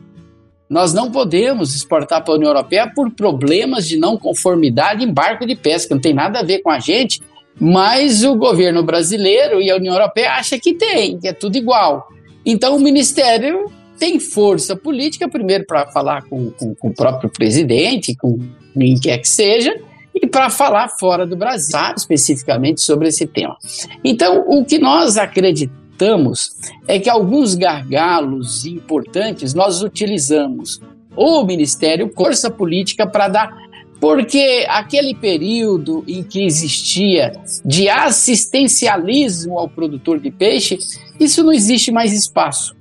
Nós 0.68 0.92
não 0.92 1.10
podemos 1.10 1.74
exportar 1.74 2.24
para 2.24 2.34
a 2.34 2.36
União 2.36 2.50
Europeia 2.50 2.90
por 2.92 3.10
problemas 3.10 3.86
de 3.86 3.96
não 3.96 4.16
conformidade 4.16 5.04
em 5.04 5.12
barco 5.12 5.46
de 5.46 5.54
pesca, 5.54 5.94
não 5.94 6.00
tem 6.00 6.14
nada 6.14 6.40
a 6.40 6.44
ver 6.44 6.60
com 6.60 6.70
a 6.70 6.78
gente, 6.78 7.20
mas 7.58 8.24
o 8.24 8.34
governo 8.34 8.82
brasileiro 8.82 9.60
e 9.60 9.70
a 9.70 9.76
União 9.76 9.94
Europeia 9.94 10.32
acham 10.32 10.58
que 10.58 10.74
tem, 10.74 11.18
que 11.18 11.28
é 11.28 11.32
tudo 11.32 11.56
igual. 11.56 12.08
Então 12.46 12.76
o 12.76 12.80
Ministério 12.80 13.70
tem 13.98 14.20
força 14.20 14.76
política, 14.76 15.28
primeiro 15.28 15.66
para 15.66 15.86
falar 15.88 16.22
com, 16.22 16.50
com, 16.52 16.74
com, 16.74 16.88
o 16.88 16.94
próprio 16.94 17.28
presidente, 17.28 18.14
com 18.14 18.38
quem 18.72 18.98
quer 19.00 19.18
que 19.18 19.28
seja, 19.28 19.76
e 20.14 20.26
para 20.26 20.48
falar 20.48 20.88
fora 20.88 21.26
do 21.26 21.36
Brasil, 21.36 21.72
sabe, 21.72 21.98
especificamente 21.98 22.80
sobre 22.80 23.08
esse 23.08 23.26
tema. 23.26 23.56
Então, 24.04 24.44
o 24.48 24.64
que 24.64 24.78
nós 24.78 25.16
acreditamos 25.16 26.52
é 26.86 26.98
que 26.98 27.10
alguns 27.10 27.54
gargalos 27.54 28.64
importantes 28.64 29.52
nós 29.52 29.82
utilizamos 29.82 30.80
o 31.16 31.42
Ministério, 31.44 32.12
força 32.14 32.50
política, 32.50 33.06
para 33.06 33.28
dar. 33.28 33.65
Porque 34.00 34.66
aquele 34.68 35.14
período 35.14 36.04
em 36.06 36.22
que 36.22 36.44
existia 36.44 37.32
de 37.64 37.88
assistencialismo 37.88 39.58
ao 39.58 39.68
produtor 39.68 40.20
de 40.20 40.30
peixe, 40.30 40.78
isso 41.18 41.42
não 41.42 41.52
existe 41.52 41.90
mais 41.90 42.12
espaço. 42.12 42.76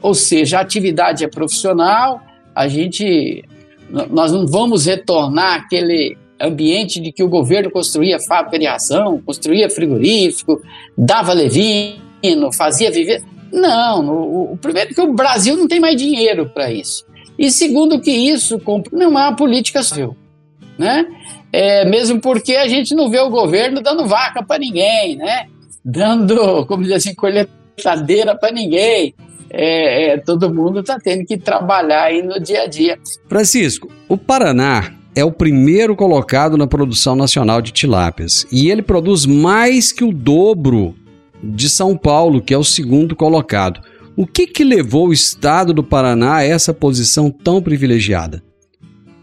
Ou 0.00 0.14
seja, 0.14 0.58
a 0.58 0.60
atividade 0.60 1.24
é 1.24 1.28
profissional, 1.28 2.20
a 2.54 2.68
gente. 2.68 3.44
Nós 4.10 4.30
não 4.30 4.46
vamos 4.46 4.84
retornar 4.84 5.60
àquele 5.60 6.16
ambiente 6.40 7.00
de 7.00 7.10
que 7.10 7.22
o 7.22 7.28
governo 7.28 7.70
construía 7.70 8.20
fábrica 8.20 8.58
de 8.58 8.66
ração, 8.66 9.20
construía 9.24 9.68
frigorífico, 9.70 10.60
dava 10.96 11.32
levinho 11.32 12.08
fazia 12.52 12.90
viver. 12.90 13.22
Não, 13.52 14.06
o, 14.06 14.52
o 14.52 14.56
primeiro 14.56 14.94
que 14.94 15.00
o 15.00 15.12
Brasil 15.12 15.56
não 15.56 15.66
tem 15.66 15.80
mais 15.80 15.96
dinheiro 15.96 16.50
para 16.52 16.70
isso. 16.70 17.04
E 17.38 17.50
segundo 17.50 18.00
que 18.00 18.10
isso 18.10 18.60
não 18.92 19.02
é 19.02 19.06
uma 19.06 19.36
política 19.36 19.82
civil, 19.82 20.16
né? 20.78 21.06
É, 21.52 21.84
mesmo 21.84 22.20
porque 22.20 22.54
a 22.54 22.68
gente 22.68 22.94
não 22.94 23.10
vê 23.10 23.18
o 23.18 23.30
governo 23.30 23.82
dando 23.82 24.06
vaca 24.06 24.42
para 24.42 24.58
ninguém, 24.58 25.16
né? 25.16 25.46
Dando, 25.84 26.64
como 26.66 26.82
diz 26.82 26.92
assim, 26.92 27.14
colheitadeira 27.14 28.36
para 28.36 28.52
ninguém. 28.52 29.14
É, 29.50 30.12
é, 30.12 30.18
todo 30.18 30.52
mundo 30.52 30.80
está 30.80 30.98
tendo 30.98 31.24
que 31.24 31.38
trabalhar 31.38 32.04
aí 32.04 32.22
no 32.22 32.38
dia 32.38 32.62
a 32.62 32.66
dia. 32.66 32.98
Francisco, 33.28 33.90
o 34.06 34.16
Paraná 34.16 34.92
é 35.14 35.24
o 35.24 35.32
primeiro 35.32 35.96
colocado 35.96 36.56
na 36.56 36.66
produção 36.66 37.16
nacional 37.16 37.62
de 37.62 37.72
tilápias 37.72 38.46
e 38.52 38.70
ele 38.70 38.82
produz 38.82 39.24
mais 39.24 39.90
que 39.90 40.04
o 40.04 40.12
dobro 40.12 40.94
de 41.42 41.68
São 41.68 41.96
Paulo, 41.96 42.42
que 42.42 42.52
é 42.52 42.58
o 42.58 42.64
segundo 42.64 43.16
colocado. 43.16 43.80
O 44.16 44.26
que, 44.26 44.46
que 44.46 44.64
levou 44.64 45.08
o 45.08 45.12
estado 45.12 45.72
do 45.72 45.82
Paraná 45.82 46.36
a 46.36 46.44
essa 46.44 46.74
posição 46.74 47.30
tão 47.30 47.62
privilegiada? 47.62 48.42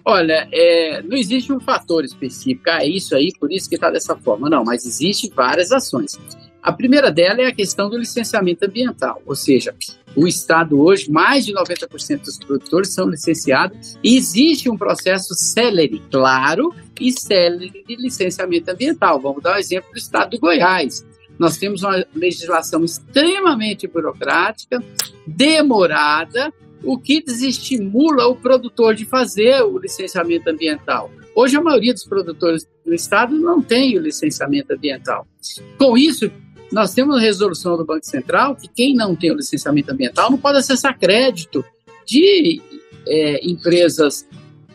Olha, 0.08 0.48
é, 0.52 1.02
não 1.02 1.18
existe 1.18 1.52
um 1.52 1.60
fator 1.60 2.06
específico, 2.06 2.70
ah, 2.70 2.84
é 2.84 2.88
isso 2.88 3.16
aí, 3.16 3.34
por 3.40 3.52
isso 3.52 3.68
que 3.68 3.74
está 3.74 3.90
dessa 3.90 4.16
forma. 4.16 4.48
Não, 4.48 4.64
mas 4.64 4.86
existem 4.86 5.32
várias 5.36 5.72
ações. 5.72 6.20
A 6.62 6.72
primeira 6.72 7.12
dela 7.12 7.42
é 7.42 7.48
a 7.48 7.54
questão 7.54 7.90
do 7.90 7.98
licenciamento 7.98 8.66
ambiental, 8.66 9.22
ou 9.26 9.36
seja, 9.36 9.76
o 10.16 10.28
Estado 10.28 10.80
hoje, 10.80 11.12
mais 11.12 11.46
de 11.46 11.54
90% 11.54 12.24
dos 12.24 12.38
produtores 12.38 12.94
são 12.94 13.10
licenciados 13.10 13.98
e 14.04 14.16
existe 14.16 14.70
um 14.70 14.78
processo 14.78 15.34
célere, 15.36 16.02
claro, 16.10 16.74
e 17.00 17.12
célere 17.12 17.84
de 17.86 17.96
licenciamento 17.96 18.72
ambiental. 18.72 19.20
Vamos 19.20 19.44
dar 19.44 19.56
um 19.56 19.60
exemplo 19.60 19.92
do 19.92 19.98
Estado 19.98 20.32
do 20.32 20.40
Goiás. 20.40 21.06
Nós 21.38 21.58
temos 21.58 21.84
uma 21.84 22.06
legislação 22.16 22.84
extremamente 22.84 23.88
burocrática, 23.88 24.82
demorada, 25.28 26.54
o 26.86 26.98
que 26.98 27.22
desestimula 27.22 28.28
o 28.28 28.36
produtor 28.36 28.94
de 28.94 29.06
fazer 29.06 29.62
o 29.64 29.78
licenciamento 29.78 30.50
ambiental. 30.50 31.12
Hoje, 31.36 31.58
a 31.58 31.62
maioria 31.62 31.94
dos 31.94 32.06
produtores 32.06 32.66
do 32.86 32.94
Estado 32.94 33.36
não 33.36 33.62
tem 33.62 33.98
o 33.98 34.02
licenciamento 34.02 34.72
ambiental. 34.74 35.28
Com 35.78 35.98
isso, 35.98 36.32
nós 36.72 36.94
temos 36.94 37.18
a 37.18 37.20
resolução 37.20 37.76
do 37.76 37.86
Banco 37.86 38.06
Central 38.06 38.56
que 38.56 38.68
quem 38.68 38.96
não 38.96 39.16
tem 39.16 39.32
o 39.32 39.36
licenciamento 39.36 39.92
ambiental 39.92 40.30
não 40.30 40.38
pode 40.38 40.60
acessar 40.60 40.98
crédito 40.98 41.66
de 42.06 42.62
é, 43.08 43.46
empresas 43.46 44.26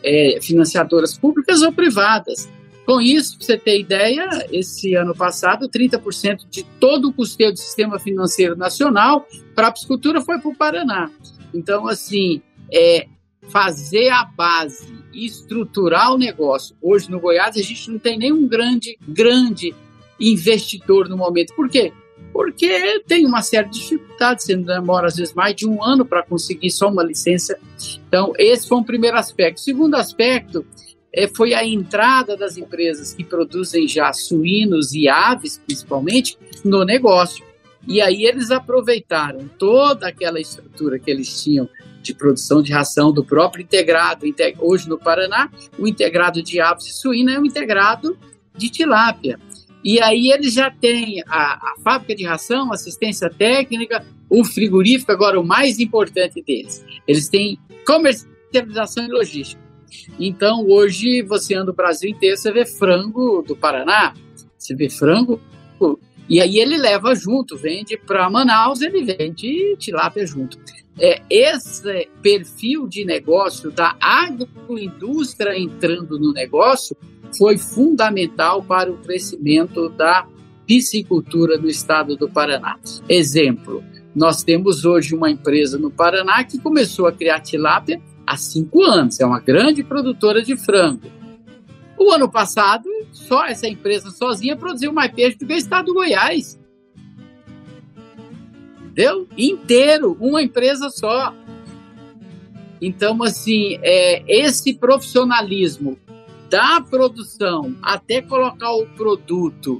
é, 0.03 0.39
financiadoras 0.41 1.17
públicas 1.17 1.61
ou 1.61 1.71
privadas. 1.71 2.49
Com 2.85 2.99
isso, 2.99 3.37
para 3.37 3.45
você 3.45 3.57
ter 3.57 3.79
ideia, 3.79 4.27
esse 4.51 4.95
ano 4.95 5.15
passado, 5.15 5.69
30% 5.69 6.49
de 6.49 6.63
todo 6.79 7.09
o 7.09 7.13
custeio 7.13 7.51
do 7.51 7.59
sistema 7.59 7.99
financeiro 7.99 8.55
nacional 8.55 9.27
para 9.61 9.67
a 9.67 9.71
piscicultura 9.71 10.21
foi 10.21 10.39
para 10.39 10.49
o 10.49 10.55
Paraná. 10.55 11.11
Então, 11.53 11.87
assim, 11.87 12.41
é, 12.73 13.05
fazer 13.49 14.09
a 14.09 14.25
base, 14.25 14.91
estruturar 15.13 16.11
o 16.11 16.17
negócio. 16.17 16.75
Hoje 16.81 17.11
no 17.11 17.19
Goiás 17.19 17.55
a 17.55 17.61
gente 17.61 17.91
não 17.91 17.99
tem 17.99 18.17
nenhum 18.17 18.47
grande, 18.47 18.97
grande 19.07 19.75
investidor 20.19 21.07
no 21.07 21.15
momento. 21.15 21.53
Por 21.53 21.69
quê? 21.69 21.93
Porque 22.33 23.03
tem 23.05 23.23
uma 23.23 23.43
série 23.43 23.69
de 23.69 23.77
dificuldades, 23.81 24.45
você 24.45 24.55
demora 24.55 25.05
às 25.05 25.15
vezes 25.15 25.35
mais 25.35 25.55
de 25.55 25.67
um 25.67 25.83
ano 25.83 26.03
para 26.03 26.23
conseguir 26.23 26.71
só 26.71 26.89
uma 26.89 27.03
licença. 27.03 27.55
Então, 28.07 28.33
esse 28.39 28.67
foi 28.67 28.79
um 28.79 28.83
primeiro 28.83 29.17
aspecto. 29.17 29.59
O 29.59 29.61
segundo 29.61 29.93
aspecto 29.93 30.65
é, 31.13 31.27
foi 31.27 31.53
a 31.53 31.63
entrada 31.63 32.35
das 32.35 32.57
empresas 32.57 33.13
que 33.13 33.23
produzem 33.23 33.87
já 33.87 34.11
suínos 34.11 34.91
e 34.95 35.07
aves, 35.07 35.61
principalmente, 35.63 36.35
no 36.65 36.83
negócio. 36.83 37.50
E 37.87 37.99
aí 38.01 38.25
eles 38.25 38.51
aproveitaram 38.51 39.49
toda 39.57 40.07
aquela 40.07 40.39
estrutura 40.39 40.99
que 40.99 41.09
eles 41.09 41.43
tinham 41.43 41.67
de 42.01 42.13
produção 42.13 42.61
de 42.61 42.71
ração 42.71 43.11
do 43.11 43.23
próprio 43.23 43.63
integrado. 43.63 44.25
Hoje 44.59 44.89
no 44.89 44.97
Paraná, 44.97 45.49
o 45.77 45.87
integrado 45.87 46.41
de 46.41 46.59
aves 46.59 46.87
e 46.87 46.93
suína 46.93 47.33
é 47.33 47.39
um 47.39 47.45
integrado 47.45 48.17
de 48.55 48.69
tilápia. 48.69 49.39
E 49.83 49.99
aí 49.99 50.31
eles 50.31 50.53
já 50.53 50.69
têm 50.69 51.23
a, 51.27 51.53
a 51.53 51.75
fábrica 51.83 52.15
de 52.15 52.23
ração, 52.23 52.71
assistência 52.71 53.29
técnica, 53.29 54.05
o 54.29 54.43
frigorífico, 54.43 55.11
agora 55.11 55.39
o 55.39 55.43
mais 55.43 55.79
importante 55.79 56.41
deles. 56.41 56.83
Eles 57.07 57.27
têm 57.27 57.59
comercialização 57.85 59.05
e 59.05 59.09
logística. 59.09 59.61
Então, 60.19 60.65
hoje, 60.67 61.21
você 61.23 61.55
anda 61.55 61.71
o 61.71 61.75
Brasil 61.75 62.09
inteiro, 62.09 62.37
você 62.37 62.51
vê 62.51 62.65
frango 62.65 63.41
do 63.41 63.55
Paraná, 63.55 64.13
você 64.57 64.75
vê 64.75 64.89
frango, 64.89 65.41
e 66.31 66.39
aí 66.39 66.59
ele 66.59 66.77
leva 66.77 67.13
junto, 67.13 67.57
vende 67.57 67.97
para 67.97 68.29
Manaus, 68.29 68.79
ele 68.79 69.03
vende 69.03 69.75
tilápia 69.77 70.25
junto. 70.25 70.57
É, 70.97 71.21
esse 71.29 72.07
perfil 72.21 72.87
de 72.87 73.03
negócio 73.03 73.69
da 73.69 73.97
agroindústria 73.99 75.59
entrando 75.59 76.17
no 76.17 76.31
negócio 76.31 76.95
foi 77.37 77.57
fundamental 77.57 78.63
para 78.63 78.89
o 78.89 78.97
crescimento 78.99 79.89
da 79.89 80.25
piscicultura 80.65 81.57
no 81.57 81.67
estado 81.67 82.15
do 82.15 82.29
Paraná. 82.29 82.79
Exemplo, 83.09 83.83
nós 84.15 84.41
temos 84.41 84.85
hoje 84.85 85.13
uma 85.13 85.29
empresa 85.29 85.77
no 85.77 85.91
Paraná 85.91 86.45
que 86.45 86.57
começou 86.57 87.07
a 87.07 87.11
criar 87.11 87.41
tilápia 87.41 88.01
há 88.25 88.37
cinco 88.37 88.81
anos, 88.83 89.19
é 89.19 89.25
uma 89.25 89.41
grande 89.41 89.83
produtora 89.83 90.41
de 90.41 90.55
frango. 90.55 91.11
O 92.01 92.09
ano 92.09 92.27
passado, 92.27 92.89
só 93.11 93.45
essa 93.45 93.67
empresa 93.67 94.09
sozinha 94.09 94.55
produziu 94.55 94.91
mais 94.91 95.11
peixe 95.11 95.37
do 95.37 95.45
que 95.45 95.53
o 95.53 95.55
estado 95.55 95.85
do 95.85 95.93
Goiás. 95.93 96.59
Entendeu? 98.81 99.27
Inteiro, 99.37 100.17
uma 100.19 100.41
empresa 100.41 100.89
só. 100.89 101.31
Então, 102.81 103.21
assim, 103.21 103.77
é, 103.83 104.23
esse 104.27 104.73
profissionalismo 104.73 105.95
da 106.49 106.81
produção 106.81 107.75
até 107.83 108.19
colocar 108.19 108.73
o 108.73 108.87
produto 108.87 109.77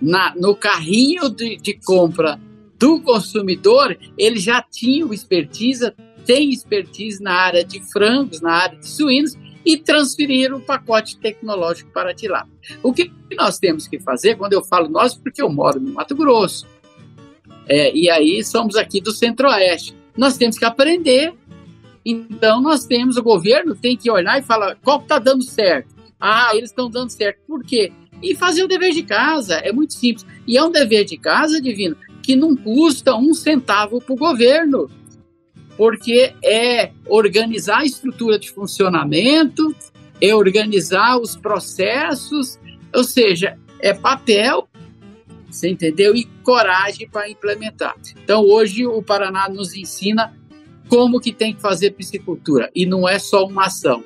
na, 0.00 0.34
no 0.34 0.56
carrinho 0.56 1.28
de, 1.28 1.58
de 1.58 1.74
compra 1.74 2.40
do 2.78 3.02
consumidor, 3.02 3.98
ele 4.16 4.38
já 4.38 4.62
tinha 4.62 5.04
expertise, 5.12 5.92
tem 6.24 6.50
expertise 6.50 7.22
na 7.22 7.34
área 7.34 7.62
de 7.62 7.82
frangos, 7.92 8.40
na 8.40 8.52
área 8.52 8.78
de 8.78 8.88
suínos, 8.88 9.36
e 9.64 9.76
transferir 9.76 10.52
o 10.54 10.60
pacote 10.60 11.16
tecnológico 11.18 11.90
para 11.90 12.14
tilápia. 12.14 12.52
O 12.82 12.92
que 12.92 13.10
nós 13.36 13.58
temos 13.58 13.86
que 13.86 13.98
fazer, 13.98 14.36
quando 14.36 14.52
eu 14.52 14.64
falo 14.64 14.88
nós, 14.88 15.14
porque 15.14 15.42
eu 15.42 15.48
moro 15.48 15.80
no 15.80 15.92
Mato 15.92 16.14
Grosso, 16.14 16.66
é, 17.68 17.94
e 17.94 18.10
aí 18.10 18.42
somos 18.44 18.76
aqui 18.76 19.00
do 19.00 19.12
Centro-Oeste, 19.12 19.94
nós 20.16 20.36
temos 20.36 20.58
que 20.58 20.64
aprender 20.64 21.32
então, 22.04 22.60
nós 22.60 22.84
temos, 22.84 23.16
o 23.16 23.22
governo 23.22 23.74
tem 23.74 23.96
que 23.96 24.10
olhar 24.10 24.38
e 24.38 24.42
falar 24.42 24.76
qual 24.82 25.00
está 25.00 25.18
dando 25.18 25.42
certo. 25.42 25.94
Ah, 26.20 26.50
eles 26.54 26.70
estão 26.70 26.90
dando 26.90 27.10
certo. 27.10 27.38
Por 27.46 27.64
quê? 27.64 27.92
E 28.22 28.34
fazer 28.34 28.64
o 28.64 28.68
dever 28.68 28.92
de 28.92 29.02
casa. 29.02 29.54
É 29.56 29.72
muito 29.72 29.94
simples. 29.94 30.26
E 30.46 30.56
é 30.56 30.64
um 30.64 30.70
dever 30.70 31.04
de 31.04 31.16
casa, 31.16 31.60
Divino, 31.60 31.96
que 32.22 32.34
não 32.34 32.56
custa 32.56 33.14
um 33.14 33.32
centavo 33.34 34.00
para 34.00 34.12
o 34.12 34.18
governo. 34.18 34.90
Porque 35.76 36.34
é 36.44 36.92
organizar 37.06 37.78
a 37.78 37.84
estrutura 37.84 38.38
de 38.38 38.50
funcionamento, 38.50 39.74
é 40.20 40.34
organizar 40.34 41.18
os 41.18 41.36
processos, 41.36 42.58
ou 42.94 43.04
seja, 43.04 43.58
é 43.80 43.92
papel, 43.92 44.68
você 45.50 45.68
entendeu? 45.68 46.14
E 46.14 46.24
coragem 46.42 47.08
para 47.08 47.28
implementar. 47.28 47.94
Então, 48.22 48.42
hoje, 48.42 48.86
o 48.86 49.02
Paraná 49.02 49.48
nos 49.48 49.74
ensina 49.74 50.34
como 50.88 51.20
que 51.20 51.32
tem 51.32 51.54
que 51.54 51.60
fazer 51.60 51.92
piscicultura. 51.92 52.70
E 52.74 52.86
não 52.86 53.08
é 53.08 53.18
só 53.18 53.46
uma 53.46 53.66
ação, 53.66 54.04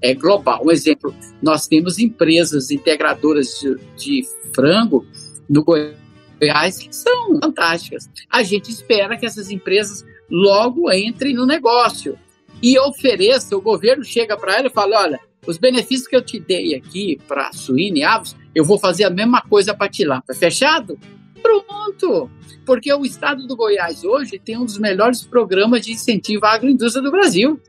é 0.00 0.14
global. 0.14 0.62
Um 0.64 0.70
exemplo, 0.70 1.14
nós 1.42 1.66
temos 1.66 1.98
empresas 1.98 2.70
integradoras 2.70 3.58
de, 3.60 3.76
de 3.96 4.28
frango 4.54 5.06
no 5.48 5.64
Goiás 5.64 6.78
que 6.78 6.94
são 6.94 7.38
fantásticas. 7.40 8.08
A 8.30 8.42
gente 8.42 8.70
espera 8.70 9.16
que 9.16 9.26
essas 9.26 9.50
empresas 9.50 10.04
logo 10.30 10.90
entrem 10.92 11.34
no 11.34 11.46
negócio 11.46 12.18
e 12.62 12.78
ofereça, 12.78 13.56
o 13.56 13.60
governo 13.60 14.04
chega 14.04 14.36
para 14.36 14.56
ela 14.56 14.66
e 14.68 14.72
fala, 14.72 15.02
olha, 15.02 15.20
os 15.46 15.58
benefícios 15.58 16.08
que 16.08 16.16
eu 16.16 16.22
te 16.22 16.40
dei 16.40 16.74
aqui 16.74 17.18
para 17.28 17.52
suína 17.52 17.98
e 17.98 18.02
aves, 18.02 18.36
eu 18.54 18.64
vou 18.64 18.78
fazer 18.78 19.04
a 19.04 19.10
mesma 19.10 19.42
coisa 19.42 19.74
para 19.74 19.88
tilápia. 19.88 20.34
Fechado? 20.34 20.98
Pronto! 21.40 22.30
Porque 22.64 22.92
o 22.92 23.04
estado 23.04 23.46
do 23.46 23.54
Goiás 23.54 24.02
hoje 24.02 24.38
tem 24.38 24.58
um 24.58 24.64
dos 24.64 24.78
melhores 24.78 25.22
programas 25.22 25.84
de 25.84 25.92
incentivo 25.92 26.44
à 26.46 26.54
agroindústria 26.54 27.02
do 27.02 27.12
Brasil. 27.12 27.60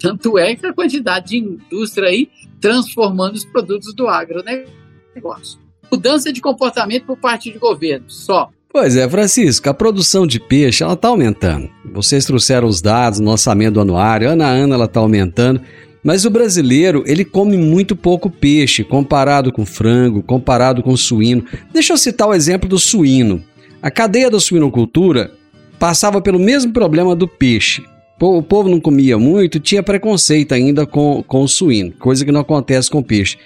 Tanto 0.00 0.38
é 0.38 0.54
que 0.54 0.66
a 0.66 0.72
quantidade 0.72 1.28
de 1.28 1.38
indústria 1.38 2.08
aí 2.08 2.30
transformando 2.60 3.34
os 3.34 3.44
produtos 3.44 3.94
do 3.94 4.08
agronegócio. 4.08 5.60
Mudança 5.90 6.32
de 6.32 6.40
comportamento 6.40 7.04
por 7.04 7.18
parte 7.18 7.52
de 7.52 7.58
governo, 7.58 8.08
só. 8.08 8.50
Pois 8.78 8.94
é, 8.94 9.08
Francisco, 9.08 9.70
a 9.70 9.72
produção 9.72 10.26
de 10.26 10.38
peixe 10.38 10.84
ela 10.84 10.92
está 10.92 11.08
aumentando. 11.08 11.70
Vocês 11.94 12.26
trouxeram 12.26 12.68
os 12.68 12.82
dados 12.82 13.18
no 13.18 13.30
orçamento 13.30 13.80
anuário, 13.80 14.28
ano 14.28 14.42
a 14.42 14.48
ano 14.48 14.74
ela 14.74 14.84
está 14.84 15.00
aumentando. 15.00 15.62
Mas 16.04 16.26
o 16.26 16.30
brasileiro, 16.30 17.02
ele 17.06 17.24
come 17.24 17.56
muito 17.56 17.96
pouco 17.96 18.28
peixe, 18.28 18.84
comparado 18.84 19.50
com 19.50 19.64
frango, 19.64 20.22
comparado 20.22 20.82
com 20.82 20.94
suíno. 20.94 21.42
Deixa 21.72 21.94
eu 21.94 21.96
citar 21.96 22.28
o 22.28 22.34
exemplo 22.34 22.68
do 22.68 22.78
suíno. 22.78 23.42
A 23.80 23.90
cadeia 23.90 24.30
da 24.30 24.38
suinocultura 24.38 25.32
passava 25.78 26.20
pelo 26.20 26.38
mesmo 26.38 26.70
problema 26.70 27.16
do 27.16 27.26
peixe. 27.26 27.82
O 28.18 28.42
povo 28.42 28.68
não 28.68 28.80
comia 28.80 29.18
muito, 29.18 29.60
tinha 29.60 29.82
preconceito 29.82 30.52
ainda 30.52 30.86
com, 30.86 31.22
com 31.22 31.42
o 31.42 31.48
suíno, 31.48 31.92
coisa 31.92 32.24
que 32.24 32.32
não 32.32 32.40
acontece 32.40 32.90
com 32.90 32.98
o 32.98 33.04
peixe. 33.04 33.36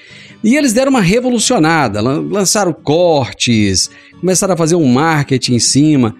E 0.44 0.56
eles 0.56 0.72
deram 0.72 0.90
uma 0.90 1.00
revolucionada, 1.00 2.00
lançaram 2.00 2.72
cortes, 2.72 3.90
começaram 4.20 4.54
a 4.54 4.56
fazer 4.56 4.76
um 4.76 4.87
marketing 4.87 5.54
em 5.54 5.59
cima. 5.59 6.16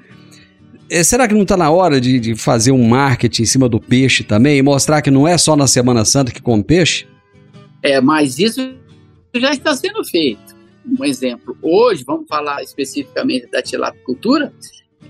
É, 0.91 1.05
será 1.05 1.29
que 1.29 1.35
não 1.35 1.43
está 1.43 1.57
na 1.57 1.71
hora 1.71 2.01
de, 2.01 2.19
de, 2.19 2.35
fazer 2.35 2.73
um 2.73 2.89
marketing 2.89 3.43
em 3.43 3.47
cima 3.47 3.69
do 3.69 3.79
peixe 3.79 4.25
também 4.25 4.59
e 4.59 4.63
mostrar 4.63 5.01
que 5.01 5.11
não 5.11 5.27
é 5.29 5.39
só 5.39 5.55
na 5.55 5.69
Semana 5.69 6.05
Santa 6.05 6.33
que 6.33 6.43
come 6.43 6.65
peixe? 6.65 7.07
É, 7.83 8.01
mas 8.01 8.39
isso 8.41 8.75
já 9.37 9.53
está 9.53 9.75
sendo 9.77 10.05
feito. 10.05 10.59
Um 10.99 11.05
exemplo, 11.05 11.57
hoje, 11.63 12.03
vamos 12.05 12.27
falar 12.29 12.63
especificamente 12.63 13.47
da 13.47 13.63
tilapicultura, 13.63 14.53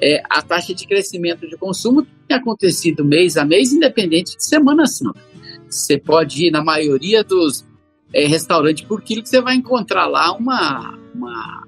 é, 0.01 0.23
a 0.29 0.43
taxa 0.43 0.75
de 0.75 0.87
crescimento 0.87 1.49
de 1.49 1.57
consumo 1.57 2.07
tem 2.27 2.37
acontecido 2.37 3.05
mês 3.05 3.37
a 3.37 3.45
mês, 3.45 3.73
independente 3.73 4.37
de 4.37 4.45
Semana 4.45 4.87
Santa. 4.87 5.21
Você 5.69 5.99
pode 5.99 6.47
ir 6.47 6.51
na 6.51 6.63
maioria 6.63 7.23
dos 7.23 7.65
é, 8.13 8.27
restaurantes 8.27 8.85
por 8.85 9.03
quilo 9.03 9.23
que 9.23 9.29
você 9.29 9.41
vai 9.41 9.55
encontrar 9.55 10.07
lá 10.07 10.33
uma, 10.33 10.99
uma 11.15 11.67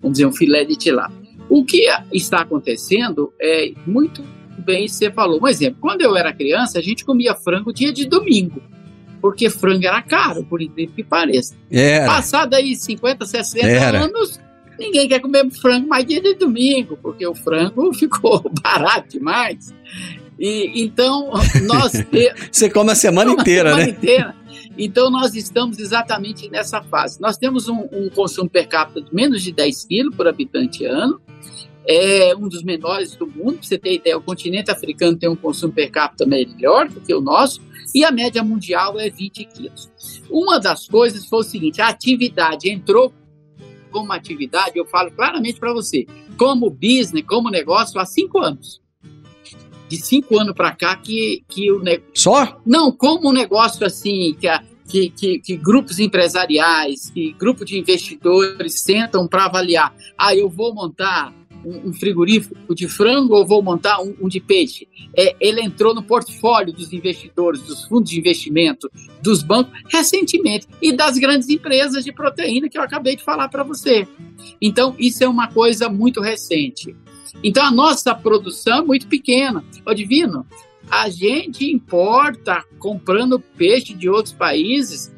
vamos 0.00 0.18
dizer, 0.18 0.26
um 0.26 0.32
filé 0.32 0.64
de 0.64 0.76
tilápia. 0.76 1.18
O 1.48 1.64
que 1.64 1.86
está 2.12 2.42
acontecendo 2.42 3.32
é 3.40 3.72
muito 3.86 4.22
bem, 4.64 4.86
você 4.86 5.10
falou. 5.10 5.40
Um 5.42 5.48
exemplo, 5.48 5.80
quando 5.80 6.02
eu 6.02 6.16
era 6.16 6.32
criança, 6.32 6.78
a 6.78 6.82
gente 6.82 7.04
comia 7.04 7.34
frango 7.34 7.72
dia 7.72 7.92
de 7.92 8.06
domingo 8.06 8.62
porque 9.20 9.50
frango 9.50 9.86
era 9.86 10.02
caro, 10.02 10.44
por 10.44 10.62
incrível 10.62 10.94
que 10.94 11.04
pareça. 11.04 11.54
Era. 11.70 12.06
Passado 12.06 12.54
aí 12.54 12.74
50, 12.74 13.26
60 13.26 13.66
era. 13.66 14.04
anos, 14.04 14.40
ninguém 14.80 15.06
quer 15.06 15.20
comer 15.20 15.48
frango 15.50 15.86
mais 15.86 16.04
dia 16.06 16.20
de 16.20 16.34
domingo, 16.34 16.98
porque 17.00 17.24
o 17.26 17.34
frango 17.34 17.92
ficou 17.94 18.42
barato 18.62 19.10
demais. 19.10 19.72
E, 20.38 20.82
então, 20.82 21.30
nós... 21.66 21.92
Você 22.50 22.70
come 22.70 22.90
a 22.90 22.94
semana 22.94 23.30
inteira, 23.30 23.70
a 23.70 23.74
semana 23.74 23.92
né? 23.92 23.96
Inteira. 23.96 24.34
Então, 24.78 25.10
nós 25.10 25.34
estamos 25.34 25.78
exatamente 25.78 26.48
nessa 26.48 26.80
fase. 26.82 27.20
Nós 27.20 27.36
temos 27.36 27.68
um, 27.68 27.86
um 27.92 28.08
consumo 28.08 28.48
per 28.48 28.66
capita 28.66 29.02
de 29.02 29.14
menos 29.14 29.42
de 29.42 29.52
10 29.52 29.84
quilos 29.84 30.16
por 30.16 30.26
habitante 30.26 30.86
ano, 30.86 31.20
é 31.86 32.34
um 32.34 32.48
dos 32.48 32.62
menores 32.62 33.14
do 33.14 33.26
mundo. 33.26 33.58
Pra 33.58 33.62
você 33.62 33.76
ter 33.76 33.94
ideia, 33.94 34.16
o 34.16 34.22
continente 34.22 34.70
africano 34.70 35.18
tem 35.18 35.28
um 35.28 35.36
consumo 35.36 35.72
per 35.72 35.90
capita 35.90 36.24
melhor 36.24 36.88
do 36.88 37.00
que 37.00 37.12
o 37.12 37.20
nosso, 37.20 37.60
e 37.94 38.04
a 38.04 38.10
média 38.10 38.42
mundial 38.42 38.98
é 38.98 39.10
20 39.10 39.44
quilos. 39.44 39.90
Uma 40.30 40.58
das 40.58 40.86
coisas 40.86 41.26
foi 41.26 41.40
o 41.40 41.42
seguinte: 41.42 41.82
a 41.82 41.88
atividade 41.88 42.70
entrou 42.70 43.12
como 43.90 44.12
atividade, 44.12 44.78
eu 44.78 44.86
falo 44.86 45.10
claramente 45.10 45.58
para 45.58 45.72
você, 45.72 46.06
como 46.36 46.70
business, 46.70 47.24
como 47.26 47.50
negócio, 47.50 48.00
há 48.00 48.06
cinco 48.06 48.38
anos. 48.38 48.80
De 49.88 49.96
cinco 49.96 50.38
anos 50.38 50.54
para 50.54 50.72
cá 50.72 50.96
que, 50.96 51.44
que 51.48 51.70
o 51.72 51.80
negócio. 51.80 52.12
Só? 52.14 52.60
Não, 52.64 52.92
como 52.92 53.28
um 53.28 53.32
negócio 53.32 53.84
assim, 53.84 54.36
que, 54.38 54.46
a, 54.46 54.62
que, 54.88 55.10
que, 55.10 55.38
que, 55.40 55.56
grupos 55.56 55.98
empresariais, 55.98 57.10
que 57.10 57.32
grupo 57.32 57.64
de 57.64 57.78
investidores 57.78 58.80
sentam 58.80 59.26
para 59.26 59.46
avaliar. 59.46 59.92
Ah, 60.16 60.34
eu 60.34 60.48
vou 60.48 60.72
montar 60.72 61.34
um, 61.64 61.92
frigorífico 61.92 62.74
de 62.74 62.88
frango 62.88 63.34
ou 63.34 63.46
vou 63.46 63.62
montar 63.62 64.00
um, 64.00 64.14
um 64.20 64.28
de 64.28 64.40
peixe. 64.40 64.88
É, 65.16 65.34
ele 65.40 65.60
entrou 65.60 65.94
no 65.94 66.02
portfólio 66.02 66.72
dos 66.72 66.92
investidores, 66.92 67.60
dos 67.62 67.84
fundos 67.84 68.10
de 68.10 68.18
investimento, 68.18 68.90
dos 69.22 69.42
bancos, 69.42 69.72
recentemente, 69.88 70.66
e 70.80 70.92
das 70.92 71.18
grandes 71.18 71.48
empresas 71.48 72.04
de 72.04 72.12
proteína 72.12 72.68
que 72.68 72.78
eu 72.78 72.82
acabei 72.82 73.16
de 73.16 73.22
falar 73.22 73.48
para 73.48 73.62
você. 73.62 74.06
Então, 74.60 74.94
isso 74.98 75.22
é 75.22 75.28
uma 75.28 75.48
coisa 75.48 75.88
muito 75.88 76.20
recente. 76.20 76.94
Então, 77.42 77.64
a 77.64 77.70
nossa 77.70 78.14
produção 78.14 78.78
é 78.78 78.82
muito 78.82 79.06
pequena. 79.06 79.64
Ô, 79.86 79.94
Divino, 79.94 80.46
a 80.90 81.08
gente 81.08 81.70
importa, 81.70 82.64
comprando 82.78 83.38
peixe 83.38 83.94
de 83.94 84.08
outros 84.08 84.34
países, 84.34 85.12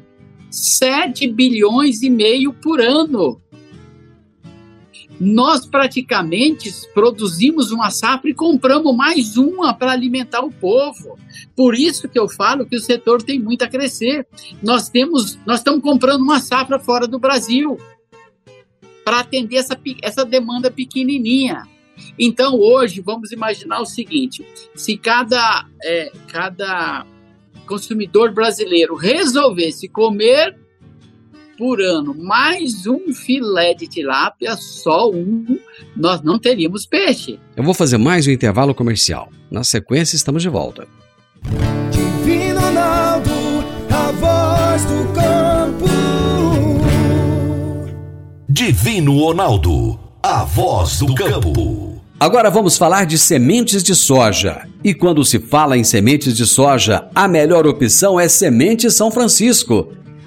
7 0.49 1.27
bilhões 1.27 2.03
e 2.03 2.09
meio 2.09 2.53
por 2.53 2.79
ano 2.79 3.41
nós 5.19 5.65
praticamente 5.65 6.71
produzimos 6.93 7.71
uma 7.71 7.89
safra 7.89 8.29
e 8.29 8.33
compramos 8.33 8.95
mais 8.95 9.37
uma 9.37 9.73
para 9.73 9.91
alimentar 9.91 10.41
o 10.41 10.51
povo. 10.51 11.17
Por 11.55 11.75
isso 11.75 12.09
que 12.09 12.19
eu 12.19 12.27
falo 12.27 12.65
que 12.65 12.75
o 12.75 12.81
setor 12.81 13.21
tem 13.21 13.39
muito 13.39 13.63
a 13.63 13.67
crescer. 13.67 14.27
Nós 14.61 14.89
temos, 14.89 15.37
nós 15.45 15.59
estamos 15.59 15.81
comprando 15.81 16.21
uma 16.21 16.39
safra 16.39 16.79
fora 16.79 17.07
do 17.07 17.19
Brasil 17.19 17.77
para 19.03 19.19
atender 19.19 19.57
essa, 19.57 19.79
essa 20.01 20.25
demanda 20.25 20.71
pequenininha. 20.71 21.67
Então 22.17 22.59
hoje 22.59 23.01
vamos 23.01 23.31
imaginar 23.31 23.81
o 23.81 23.85
seguinte: 23.85 24.45
se 24.75 24.97
cada, 24.97 25.65
é, 25.83 26.11
cada 26.27 27.05
consumidor 27.65 28.33
brasileiro 28.33 28.95
resolvesse 28.95 29.87
comer 29.87 30.62
por 31.63 31.79
ano 31.81 32.13
mais 32.13 32.85
um 32.85 33.13
filé 33.13 33.73
de 33.73 33.87
tilápia, 33.87 34.53
só 34.57 35.09
um, 35.09 35.45
nós 35.95 36.21
não 36.21 36.37
teríamos 36.37 36.85
peixe. 36.85 37.39
Eu 37.55 37.63
vou 37.63 37.73
fazer 37.73 37.97
mais 37.97 38.27
um 38.27 38.31
intervalo 38.31 38.75
comercial. 38.75 39.29
Na 39.49 39.63
sequência, 39.63 40.17
estamos 40.17 40.41
de 40.41 40.49
volta. 40.49 40.85
Divino 41.89 42.59
Ronaldo, 42.59 43.31
a 43.89 44.11
voz 44.11 44.83
do 44.83 45.13
campo. 45.13 45.85
Divino 48.49 49.19
Ronaldo, 49.19 49.99
a 50.21 50.43
voz 50.43 50.99
do 50.99 51.15
campo. 51.15 52.03
Agora 52.19 52.49
vamos 52.49 52.75
falar 52.75 53.05
de 53.05 53.17
sementes 53.17 53.81
de 53.81 53.95
soja. 53.95 54.67
E 54.83 54.93
quando 54.93 55.23
se 55.23 55.39
fala 55.39 55.77
em 55.77 55.85
sementes 55.85 56.35
de 56.35 56.45
soja, 56.45 57.07
a 57.15 57.25
melhor 57.25 57.65
opção 57.65 58.19
é 58.19 58.27
Semente 58.27 58.91
São 58.91 59.09
Francisco 59.09 60.02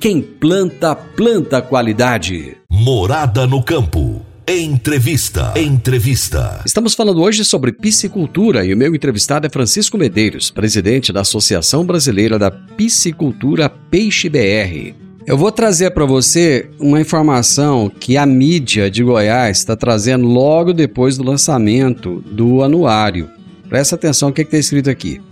quem 0.00 0.20
planta, 0.20 0.94
planta 0.94 1.62
qualidade. 1.62 2.56
Morada 2.68 3.46
no 3.46 3.62
campo. 3.62 4.20
Entrevista. 4.46 5.54
Entrevista. 5.56 6.60
Estamos 6.66 6.94
falando 6.94 7.22
hoje 7.22 7.44
sobre 7.44 7.72
piscicultura 7.72 8.64
e 8.64 8.74
o 8.74 8.76
meu 8.76 8.94
entrevistado 8.94 9.46
é 9.46 9.50
Francisco 9.50 9.96
Medeiros, 9.96 10.50
presidente 10.50 11.12
da 11.12 11.22
Associação 11.22 11.86
Brasileira 11.86 12.38
da 12.38 12.50
Piscicultura 12.50 13.70
Peixe 13.70 14.28
BR. 14.28 14.94
Eu 15.26 15.38
vou 15.38 15.50
trazer 15.50 15.92
para 15.92 16.04
você 16.04 16.68
uma 16.78 17.00
informação 17.00 17.88
que 17.88 18.18
a 18.18 18.26
mídia 18.26 18.90
de 18.90 19.02
Goiás 19.02 19.56
está 19.56 19.74
trazendo 19.74 20.26
logo 20.26 20.74
depois 20.74 21.16
do 21.16 21.24
lançamento 21.24 22.22
do 22.30 22.62
anuário. 22.62 23.30
Presta 23.70 23.94
atenção 23.94 24.28
o 24.28 24.32
que 24.32 24.42
está 24.42 24.58
escrito 24.58 24.90
aqui. 24.90 25.22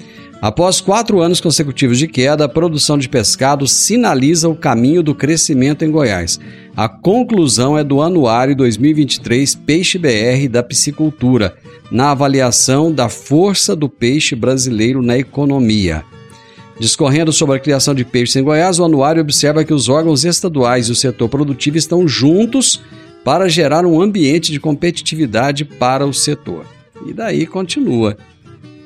Após 0.42 0.81
quatro 0.81 1.20
anos 1.20 1.40
consecutivos 1.40 2.00
de 2.00 2.09
queda, 2.09 2.46
a 2.46 2.48
produção 2.48 2.98
de 2.98 3.09
pescado 3.09 3.68
sinaliza 3.68 4.48
o 4.48 4.57
caminho 4.57 5.00
do 5.00 5.14
crescimento 5.14 5.85
em 5.85 5.90
Goiás. 5.92 6.40
A 6.76 6.88
conclusão 6.88 7.78
é 7.78 7.85
do 7.85 8.02
Anuário 8.02 8.57
2023 8.57 9.55
Peixe 9.55 9.98
BR 9.98 10.48
da 10.50 10.61
Piscicultura, 10.61 11.55
na 11.92 12.11
avaliação 12.11 12.92
da 12.92 13.09
força 13.09 13.76
do 13.76 13.88
peixe 13.88 14.35
brasileiro 14.35 15.00
na 15.00 15.16
economia. 15.16 16.02
Discorrendo 16.76 17.33
sobre 17.33 17.55
a 17.55 17.61
criação 17.61 17.94
de 17.94 18.05
peixes 18.05 18.35
em 18.35 18.42
Goiás, 18.42 18.81
o 18.81 18.85
anuário 18.85 19.22
observa 19.22 19.64
que 19.64 19.72
os 19.72 19.88
órgãos 19.88 20.24
estaduais 20.24 20.88
e 20.88 20.90
o 20.90 20.96
setor 20.96 21.28
produtivo 21.28 21.76
estão 21.76 22.09
juntos 22.09 22.83
para 23.24 23.48
gerar 23.48 23.87
um 23.87 24.02
ambiente 24.02 24.50
de 24.50 24.59
competitividade 24.59 25.64
para 25.64 26.05
o 26.05 26.12
setor. 26.12 26.66
E 27.07 27.12
daí 27.12 27.46
continua. 27.46 28.16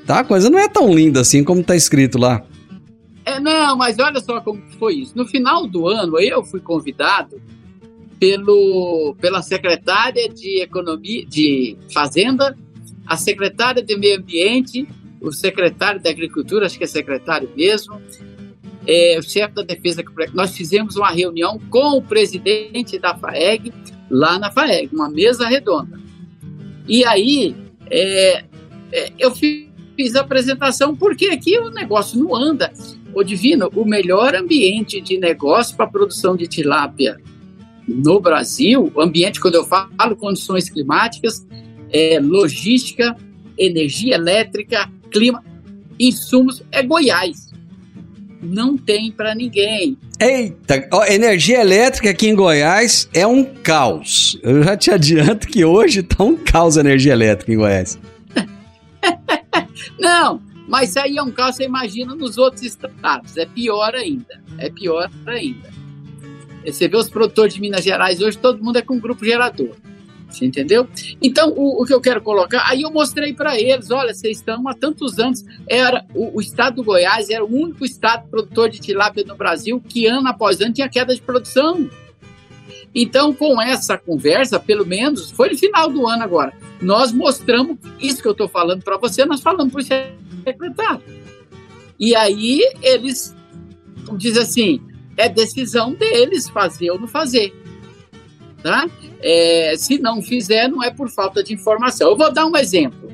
Tá? 0.06 0.20
A 0.20 0.24
coisa 0.24 0.48
não 0.48 0.58
é 0.58 0.68
tão 0.68 0.94
linda 0.94 1.20
assim 1.20 1.42
como 1.42 1.60
está 1.60 1.74
escrito 1.74 2.16
lá. 2.16 2.44
É, 3.24 3.40
não, 3.40 3.76
mas 3.76 3.98
olha 3.98 4.20
só 4.20 4.40
como 4.40 4.62
foi 4.78 4.94
isso. 4.94 5.12
No 5.16 5.26
final 5.26 5.66
do 5.66 5.88
ano, 5.88 6.20
eu 6.20 6.44
fui 6.44 6.60
convidado 6.60 7.42
pelo, 8.20 9.16
pela 9.20 9.42
secretária 9.42 10.28
de 10.28 10.62
Economia, 10.62 11.26
de 11.26 11.76
Fazenda, 11.92 12.56
a 13.04 13.16
secretária 13.16 13.82
de 13.82 13.96
Meio 13.96 14.18
Ambiente, 14.18 14.88
o 15.20 15.32
secretário 15.32 16.00
da 16.00 16.08
Agricultura, 16.08 16.66
acho 16.66 16.78
que 16.78 16.84
é 16.84 16.86
secretário 16.86 17.50
mesmo, 17.56 18.00
é, 18.86 19.18
o 19.18 19.22
chefe 19.22 19.54
da 19.54 19.62
Defesa. 19.62 20.04
Nós 20.32 20.56
fizemos 20.56 20.94
uma 20.94 21.10
reunião 21.10 21.58
com 21.68 21.98
o 21.98 22.02
presidente 22.02 22.96
da 22.98 23.16
FAEG, 23.16 23.72
lá 24.08 24.38
na 24.38 24.52
FAEG, 24.52 24.94
uma 24.94 25.10
mesa 25.10 25.48
redonda. 25.48 25.98
E 26.86 27.04
aí, 27.04 27.56
é, 27.90 28.44
é, 28.92 29.12
eu 29.18 29.34
fiz 29.34 29.65
fiz 29.96 30.14
a 30.14 30.20
apresentação 30.20 30.94
porque 30.94 31.26
aqui 31.26 31.58
o 31.58 31.70
negócio 31.70 32.18
não 32.22 32.36
anda. 32.36 32.72
Ô 33.14 33.22
Divino, 33.22 33.70
o 33.74 33.84
melhor 33.84 34.34
ambiente 34.34 35.00
de 35.00 35.18
negócio 35.18 35.74
para 35.74 35.86
produção 35.86 36.36
de 36.36 36.46
tilápia 36.46 37.18
no 37.88 38.20
Brasil, 38.20 38.92
ambiente, 38.98 39.40
quando 39.40 39.54
eu 39.54 39.64
falo 39.64 40.16
condições 40.16 40.68
climáticas, 40.68 41.46
é, 41.90 42.18
logística, 42.20 43.16
energia 43.56 44.16
elétrica, 44.16 44.90
clima, 45.10 45.42
insumos, 45.98 46.62
é 46.70 46.82
Goiás. 46.82 47.46
Não 48.42 48.76
tem 48.76 49.10
para 49.10 49.34
ninguém. 49.34 49.96
Eita, 50.20 50.86
ó, 50.92 51.04
energia 51.04 51.60
elétrica 51.60 52.10
aqui 52.10 52.28
em 52.28 52.34
Goiás 52.34 53.08
é 53.14 53.26
um 53.26 53.44
caos. 53.44 54.38
Eu 54.42 54.62
já 54.62 54.76
te 54.76 54.90
adianto 54.90 55.46
que 55.46 55.64
hoje 55.64 56.02
tá 56.02 56.22
um 56.22 56.36
caos 56.36 56.76
a 56.76 56.80
energia 56.80 57.12
elétrica 57.12 57.52
em 57.52 57.56
Goiás. 57.56 57.98
Não, 59.98 60.42
mas 60.68 60.96
aí 60.96 61.16
é 61.16 61.22
um 61.22 61.30
caos, 61.30 61.56
você 61.56 61.64
imagina 61.64 62.14
nos 62.14 62.38
outros 62.38 62.62
estados. 62.62 63.36
É 63.36 63.46
pior 63.46 63.94
ainda. 63.94 64.42
É 64.58 64.68
pior 64.68 65.10
ainda. 65.26 65.70
Você 66.64 66.88
vê 66.88 66.96
os 66.96 67.08
produtores 67.08 67.54
de 67.54 67.60
Minas 67.60 67.84
Gerais 67.84 68.20
hoje, 68.20 68.36
todo 68.36 68.62
mundo 68.62 68.76
é 68.76 68.82
com 68.82 68.98
grupo 68.98 69.24
gerador. 69.24 69.76
Você 70.28 70.44
entendeu? 70.44 70.88
Então, 71.22 71.52
o, 71.56 71.82
o 71.82 71.86
que 71.86 71.94
eu 71.94 72.00
quero 72.00 72.20
colocar, 72.20 72.64
aí 72.68 72.82
eu 72.82 72.90
mostrei 72.90 73.32
para 73.32 73.58
eles: 73.58 73.90
olha, 73.90 74.12
vocês 74.12 74.38
estão 74.38 74.66
há 74.68 74.74
tantos 74.74 75.18
anos. 75.18 75.44
Era 75.68 76.04
o, 76.14 76.38
o, 76.38 76.40
estado 76.40 76.76
do 76.76 76.84
Goiás 76.84 77.30
era 77.30 77.44
o 77.44 77.54
único 77.54 77.84
estado 77.84 78.28
produtor 78.28 78.68
de 78.68 78.80
tilápia 78.80 79.24
no 79.24 79.36
Brasil 79.36 79.80
que 79.80 80.06
ano 80.06 80.28
após 80.28 80.60
ano 80.60 80.74
tinha 80.74 80.88
queda 80.88 81.14
de 81.14 81.22
produção. 81.22 81.88
Então, 82.98 83.34
com 83.34 83.60
essa 83.60 83.98
conversa, 83.98 84.58
pelo 84.58 84.86
menos, 84.86 85.30
foi 85.30 85.50
no 85.50 85.58
final 85.58 85.90
do 85.90 86.06
ano 86.06 86.22
agora, 86.22 86.54
nós 86.80 87.12
mostramos 87.12 87.76
isso 88.00 88.22
que 88.22 88.26
eu 88.26 88.32
estou 88.32 88.48
falando 88.48 88.82
para 88.82 88.96
você, 88.96 89.26
nós 89.26 89.42
falamos 89.42 89.70
para 89.70 89.82
o 89.82 90.42
secretário. 90.42 91.02
E 92.00 92.16
aí 92.16 92.62
eles 92.82 93.36
dizem 94.16 94.42
assim: 94.42 94.80
é 95.14 95.28
decisão 95.28 95.92
deles 95.92 96.48
fazer 96.48 96.90
ou 96.90 96.98
não 96.98 97.06
fazer. 97.06 97.54
Tá? 98.62 98.88
É, 99.20 99.74
se 99.76 99.98
não 99.98 100.22
fizer, 100.22 100.66
não 100.66 100.82
é 100.82 100.90
por 100.90 101.10
falta 101.10 101.44
de 101.44 101.52
informação. 101.52 102.08
Eu 102.08 102.16
vou 102.16 102.32
dar 102.32 102.46
um 102.46 102.56
exemplo. 102.56 103.12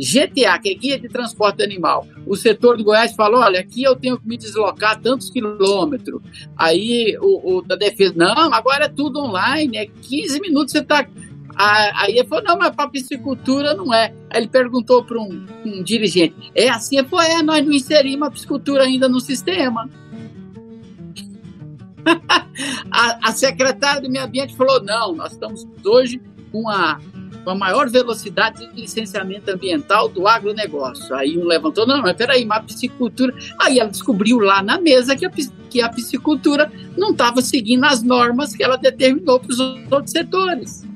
GTA, 0.00 0.58
que 0.58 0.70
é 0.70 0.74
Guia 0.74 0.98
de 0.98 1.08
Transporte 1.08 1.62
Animal, 1.62 2.06
o 2.26 2.34
setor 2.34 2.76
do 2.76 2.84
Goiás 2.84 3.14
falou: 3.14 3.40
olha, 3.40 3.60
aqui 3.60 3.82
eu 3.82 3.94
tenho 3.94 4.18
que 4.18 4.26
me 4.26 4.38
deslocar 4.38 4.98
tantos 4.98 5.28
quilômetros. 5.28 6.22
Aí 6.56 7.16
o, 7.20 7.58
o 7.58 7.62
da 7.62 7.76
defesa, 7.76 8.14
não, 8.16 8.52
agora 8.54 8.86
é 8.86 8.88
tudo 8.88 9.20
online, 9.20 9.76
é 9.76 9.86
15 9.86 10.40
minutos 10.40 10.72
você 10.72 10.78
está. 10.78 11.06
Aí 11.54 12.16
ele 12.16 12.26
falou: 12.26 12.44
não, 12.44 12.58
mas 12.58 12.74
para 12.74 12.88
piscicultura 12.88 13.74
não 13.74 13.92
é. 13.92 14.14
Aí 14.30 14.40
ele 14.40 14.48
perguntou 14.48 15.04
para 15.04 15.20
um, 15.20 15.46
um, 15.66 15.82
dirigente: 15.82 16.50
é 16.54 16.70
assim? 16.70 16.96
Ele 16.96 17.08
falou: 17.08 17.24
é, 17.24 17.42
nós 17.42 17.64
não 17.64 17.72
inserimos 17.72 18.26
a 18.26 18.30
piscicultura 18.30 18.84
ainda 18.84 19.06
no 19.06 19.20
sistema. 19.20 19.90
a, 22.90 23.28
a, 23.28 23.32
secretária 23.32 24.00
do 24.00 24.10
Meio 24.10 24.24
Ambiente 24.24 24.56
falou: 24.56 24.82
não, 24.82 25.14
nós 25.14 25.32
estamos 25.32 25.68
hoje 25.84 26.22
com 26.50 26.68
a, 26.70 26.98
com 27.50 27.52
a 27.52 27.54
maior 27.54 27.90
velocidade 27.90 28.64
de 28.72 28.80
licenciamento 28.80 29.50
ambiental 29.50 30.08
do 30.08 30.28
agronegócio. 30.28 31.14
Aí 31.14 31.36
um 31.36 31.44
levantou: 31.44 31.86
não, 31.86 32.00
mas 32.00 32.16
peraí, 32.16 32.44
mas 32.44 32.58
a 32.58 32.62
piscicultura. 32.62 33.34
Aí 33.58 33.80
ela 33.80 33.90
descobriu 33.90 34.38
lá 34.38 34.62
na 34.62 34.80
mesa 34.80 35.16
que 35.16 35.26
a, 35.26 35.30
que 35.68 35.82
a 35.82 35.88
piscicultura 35.88 36.70
não 36.96 37.10
estava 37.10 37.42
seguindo 37.42 37.84
as 37.84 38.02
normas 38.02 38.54
que 38.54 38.62
ela 38.62 38.76
determinou 38.76 39.40
para 39.40 39.50
os 39.50 39.58
outros 39.58 40.12
setores 40.12 40.89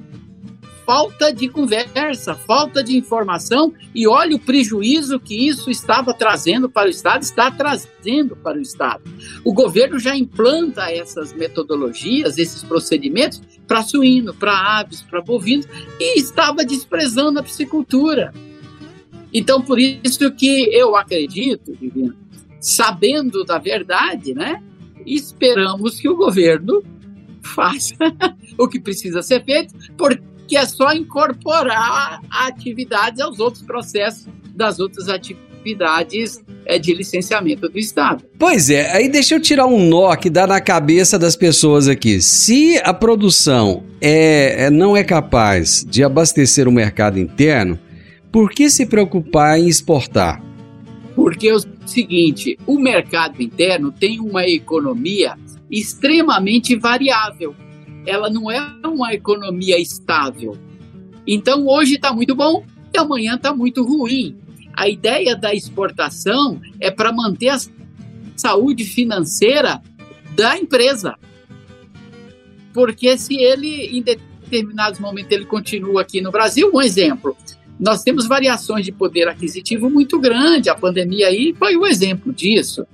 falta 0.85 1.33
de 1.33 1.49
conversa, 1.49 2.35
falta 2.35 2.83
de 2.83 2.97
informação 2.97 3.73
e 3.95 4.07
olha 4.07 4.37
o 4.37 4.39
prejuízo 4.39 5.19
que 5.19 5.49
isso 5.49 5.71
estava 5.71 6.13
trazendo 6.13 6.69
para 6.69 6.87
o 6.87 6.91
Estado, 6.91 7.23
está 7.23 7.51
trazendo 7.51 8.37
para 8.37 8.59
o 8.59 8.61
Estado. 8.61 9.03
O 9.45 9.53
governo 9.53 9.99
já 9.99 10.17
implanta 10.17 10.91
essas 10.91 11.33
metodologias, 11.33 12.39
esses 12.39 12.63
procedimentos 12.63 13.41
para 13.67 13.83
suíno, 13.83 14.35
para 14.35 14.79
aves, 14.79 15.03
para 15.03 15.21
bovinos 15.21 15.67
e 15.99 16.19
estava 16.19 16.65
desprezando 16.65 17.39
a 17.39 17.43
piscicultura. 17.43 18.33
Então, 19.33 19.63
por 19.63 19.79
isso 19.81 20.31
que 20.33 20.69
eu 20.73 20.95
acredito, 20.95 21.75
Divino, 21.75 22.15
sabendo 22.61 23.43
da 23.43 23.59
verdade, 23.59 24.35
né, 24.35 24.63
esperamos 25.05 25.99
que 25.99 26.09
o 26.09 26.17
governo 26.17 26.83
faça 27.43 27.95
o 28.57 28.69
que 28.69 28.79
precisa 28.79 29.23
ser 29.23 29.45
feito, 29.45 29.75
porque 29.97 30.34
que 30.55 30.59
é 30.59 30.67
só 30.67 30.93
incorporar 30.93 32.21
a 32.31 32.47
atividade 32.47 33.21
aos 33.21 33.41
outros 33.41 33.65
processos 33.65 34.29
das 34.55 34.79
outras 34.79 35.09
atividades 35.09 36.41
é, 36.65 36.79
de 36.79 36.95
licenciamento 36.95 37.69
do 37.69 37.77
Estado. 37.77 38.23
Pois 38.39 38.71
é, 38.71 38.93
aí 38.93 39.09
deixa 39.09 39.35
eu 39.35 39.41
tirar 39.41 39.67
um 39.67 39.85
nó 39.85 40.15
que 40.15 40.31
dá 40.31 40.47
na 40.47 40.61
cabeça 40.61 41.19
das 41.19 41.35
pessoas 41.35 41.89
aqui. 41.89 42.23
Se 42.23 42.81
a 42.85 42.95
produção 42.95 43.83
é, 44.01 44.67
é 44.67 44.71
não 44.71 44.97
é 44.97 45.03
capaz 45.03 45.85
de 45.85 46.05
abastecer 46.05 46.69
o 46.69 46.73
mercado 46.73 47.19
interno, 47.19 47.77
por 48.31 48.49
que 48.49 48.71
se 48.71 48.87
preocupar 48.87 49.59
em 49.59 49.67
exportar? 49.67 50.41
Porque 51.17 51.49
é 51.49 51.55
o 51.57 51.65
seguinte, 51.85 52.57
o 52.65 52.79
mercado 52.79 53.43
interno 53.43 53.91
tem 53.91 54.21
uma 54.21 54.47
economia 54.47 55.35
extremamente 55.69 56.77
variável 56.77 57.57
ela 58.07 58.31
não 58.31 58.51
é 58.51 58.61
uma 58.85 59.13
economia 59.15 59.79
estável. 59.79 60.57
Então 61.27 61.67
hoje 61.67 61.95
está 61.95 62.13
muito 62.13 62.35
bom 62.35 62.65
e 62.93 62.99
amanhã 62.99 63.35
está 63.37 63.55
muito 63.55 63.85
ruim. 63.85 64.37
A 64.73 64.89
ideia 64.89 65.37
da 65.37 65.55
exportação 65.55 66.61
é 66.81 66.91
para 66.91 67.13
manter 67.13 67.49
a 67.51 67.59
saúde 68.37 68.85
financeira 68.85 69.81
da 70.35 70.59
empresa. 70.59 71.17
Porque 72.73 73.17
se 73.17 73.37
ele, 73.37 73.97
em 73.97 74.03
determinados 74.03 74.99
momentos, 74.99 75.31
ele 75.31 75.47
continua 75.47 76.03
aqui 76.03 76.21
no 76.21 76.33
Brasil, 76.33 76.71
um 76.75 76.83
exemplo, 76.83 77.37
nós 77.79 78.03
temos 78.03 78.27
variações 78.27 78.85
de 78.85 78.93
poder 78.93 79.29
aquisitivo 79.29 79.89
muito 79.89 80.19
grande, 80.19 80.69
a 80.69 80.75
pandemia 80.75 81.29
aí 81.29 81.55
foi 81.57 81.77
um 81.77 81.87
exemplo 81.87 82.33
disso. 82.33 82.85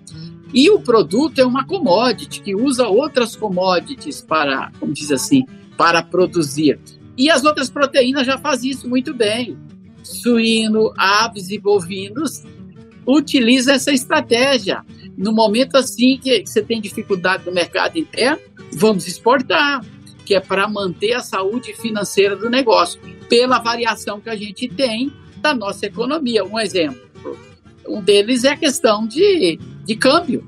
E 0.52 0.70
o 0.70 0.80
produto 0.80 1.38
é 1.38 1.44
uma 1.44 1.64
commodity 1.64 2.40
que 2.40 2.54
usa 2.54 2.88
outras 2.88 3.36
commodities 3.36 4.20
para, 4.20 4.72
como 4.80 4.92
diz 4.92 5.12
assim, 5.12 5.44
para 5.76 6.02
produzir. 6.02 6.78
E 7.16 7.30
as 7.30 7.44
outras 7.44 7.70
proteínas 7.70 8.26
já 8.26 8.38
fazem 8.38 8.70
isso 8.70 8.88
muito 8.88 9.14
bem. 9.14 9.56
Suíno, 10.02 10.92
aves 10.96 11.50
e 11.50 11.58
bovinos 11.58 12.42
utilizam 13.06 13.74
essa 13.74 13.92
estratégia. 13.92 14.84
No 15.16 15.32
momento 15.32 15.76
assim 15.76 16.18
que 16.18 16.44
você 16.44 16.62
tem 16.62 16.80
dificuldade 16.80 17.44
no 17.44 17.52
mercado 17.52 17.98
interno, 17.98 18.40
vamos 18.72 19.06
exportar, 19.06 19.84
que 20.24 20.34
é 20.34 20.40
para 20.40 20.68
manter 20.68 21.12
a 21.12 21.20
saúde 21.20 21.74
financeira 21.74 22.36
do 22.36 22.48
negócio, 22.48 23.00
pela 23.28 23.58
variação 23.58 24.20
que 24.20 24.30
a 24.30 24.36
gente 24.36 24.68
tem 24.68 25.12
da 25.38 25.54
nossa 25.54 25.86
economia. 25.86 26.44
Um 26.44 26.58
exemplo, 26.58 27.09
um 27.90 28.00
deles 28.02 28.44
é 28.44 28.50
a 28.50 28.56
questão 28.56 29.06
de 29.06 29.58
de 29.84 29.96
câmbio, 29.96 30.46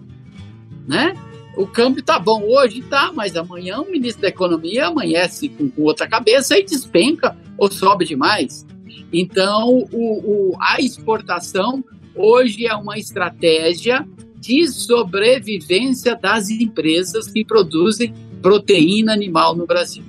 né? 0.87 1.15
O 1.57 1.67
câmbio 1.67 2.03
tá 2.03 2.19
bom 2.19 2.43
hoje, 2.45 2.81
tá, 2.83 3.13
mas 3.13 3.37
amanhã 3.37 3.81
o 3.81 3.91
ministro 3.91 4.23
da 4.23 4.29
Economia 4.29 4.87
amanhece 4.87 5.49
com, 5.49 5.69
com 5.69 5.83
outra 5.83 6.07
cabeça 6.07 6.57
e 6.57 6.65
despenca 6.65 7.37
ou 7.59 7.71
sobe 7.71 8.07
demais. 8.07 8.67
Então, 9.13 9.87
o, 9.93 10.53
o, 10.53 10.57
a 10.61 10.81
exportação 10.81 11.85
hoje 12.15 12.67
é 12.67 12.75
uma 12.75 12.99
estratégia 12.99 14.07
de 14.39 14.67
sobrevivência 14.67 16.17
das 16.17 16.49
empresas 16.51 17.29
que 17.29 17.45
produzem 17.45 18.15
proteína 18.41 19.13
animal 19.13 19.55
no 19.55 19.67
Brasil. 19.67 20.05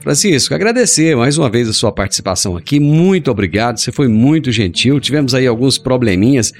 Francisco, 0.00 0.54
agradecer 0.54 1.14
mais 1.14 1.36
uma 1.36 1.50
vez 1.50 1.68
a 1.68 1.74
sua 1.74 1.92
participação 1.92 2.56
aqui. 2.56 2.80
Muito 2.80 3.30
obrigado, 3.30 3.76
você 3.76 3.92
foi 3.92 4.08
muito 4.08 4.50
gentil. 4.50 4.98
Tivemos 4.98 5.34
aí 5.34 5.46
alguns 5.46 5.76
probleminhas 5.76 6.52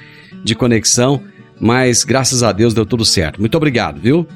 de 0.43 0.53
conexão, 0.53 1.21
mas 1.59 2.03
graças 2.03 2.43
a 2.43 2.51
Deus 2.51 2.73
deu 2.73 2.85
tudo 2.85 3.03
certo. 3.03 3.39
Muito 3.39 3.57
obrigado, 3.57 3.99
viu? 3.99 4.27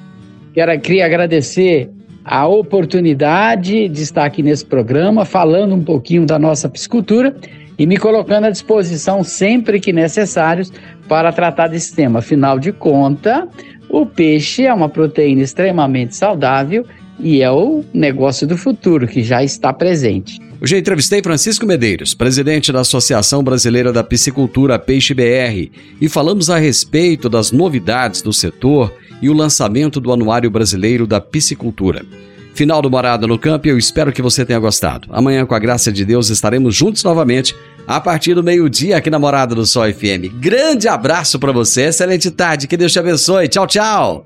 Quero, 0.55 0.79
queria 0.79 1.05
agradecer 1.05 1.89
a 2.23 2.47
oportunidade 2.47 3.87
de 3.87 4.01
estar 4.01 4.25
aqui 4.25 4.41
nesse 4.41 4.65
programa, 4.65 5.23
falando 5.23 5.75
um 5.75 5.83
pouquinho 5.83 6.25
da 6.25 6.39
nossa 6.39 6.67
piscicultura 6.67 7.35
e 7.77 7.85
me 7.85 7.97
colocando 7.97 8.45
à 8.45 8.49
disposição 8.49 9.23
sempre 9.23 9.79
que 9.79 9.93
necessários 9.93 10.73
para 11.07 11.31
tratar 11.31 11.67
desse 11.67 11.95
tema. 11.95 12.19
Afinal 12.19 12.57
de 12.57 12.71
contas, 12.71 13.43
o 13.87 14.03
peixe 14.03 14.65
é 14.65 14.73
uma 14.73 14.89
proteína 14.89 15.43
extremamente 15.43 16.15
saudável 16.15 16.83
e 17.19 17.41
é 17.41 17.51
o 17.51 17.83
negócio 17.93 18.47
do 18.47 18.57
futuro 18.57 19.07
que 19.07 19.23
já 19.23 19.43
está 19.43 19.71
presente. 19.73 20.39
Hoje 20.61 20.77
entrevistei 20.77 21.21
Francisco 21.21 21.65
Medeiros, 21.65 22.13
presidente 22.13 22.71
da 22.71 22.81
Associação 22.81 23.43
Brasileira 23.43 23.91
da 23.91 24.03
Piscicultura 24.03 24.79
Peixe 24.79 25.13
BR, 25.13 25.69
e 25.99 26.09
falamos 26.09 26.49
a 26.49 26.57
respeito 26.57 27.29
das 27.29 27.51
novidades 27.51 28.21
do 28.21 28.33
setor 28.33 28.93
e 29.21 29.29
o 29.29 29.33
lançamento 29.33 29.99
do 29.99 30.11
Anuário 30.11 30.49
Brasileiro 30.49 31.05
da 31.05 31.19
Piscicultura. 31.21 32.05
Final 32.53 32.81
do 32.81 32.89
Morada 32.89 33.27
no 33.27 33.37
Campo 33.37 33.67
eu 33.67 33.77
espero 33.77 34.13
que 34.13 34.21
você 34.21 34.45
tenha 34.45 34.59
gostado. 34.59 35.09
Amanhã, 35.11 35.45
com 35.45 35.53
a 35.53 35.59
graça 35.59 35.91
de 35.91 36.05
Deus, 36.05 36.29
estaremos 36.29 36.73
juntos 36.73 37.03
novamente 37.03 37.53
a 37.85 37.99
partir 37.99 38.33
do 38.33 38.41
meio-dia 38.41 38.95
aqui 38.95 39.09
na 39.09 39.19
Morada 39.19 39.53
do 39.53 39.65
Sol 39.65 39.83
FM. 39.91 40.39
Grande 40.39 40.87
abraço 40.87 41.37
para 41.37 41.51
você, 41.51 41.87
excelente 41.87 42.31
tarde, 42.31 42.65
que 42.65 42.77
Deus 42.77 42.93
te 42.93 42.99
abençoe. 42.99 43.49
Tchau, 43.49 43.67
tchau. 43.67 44.25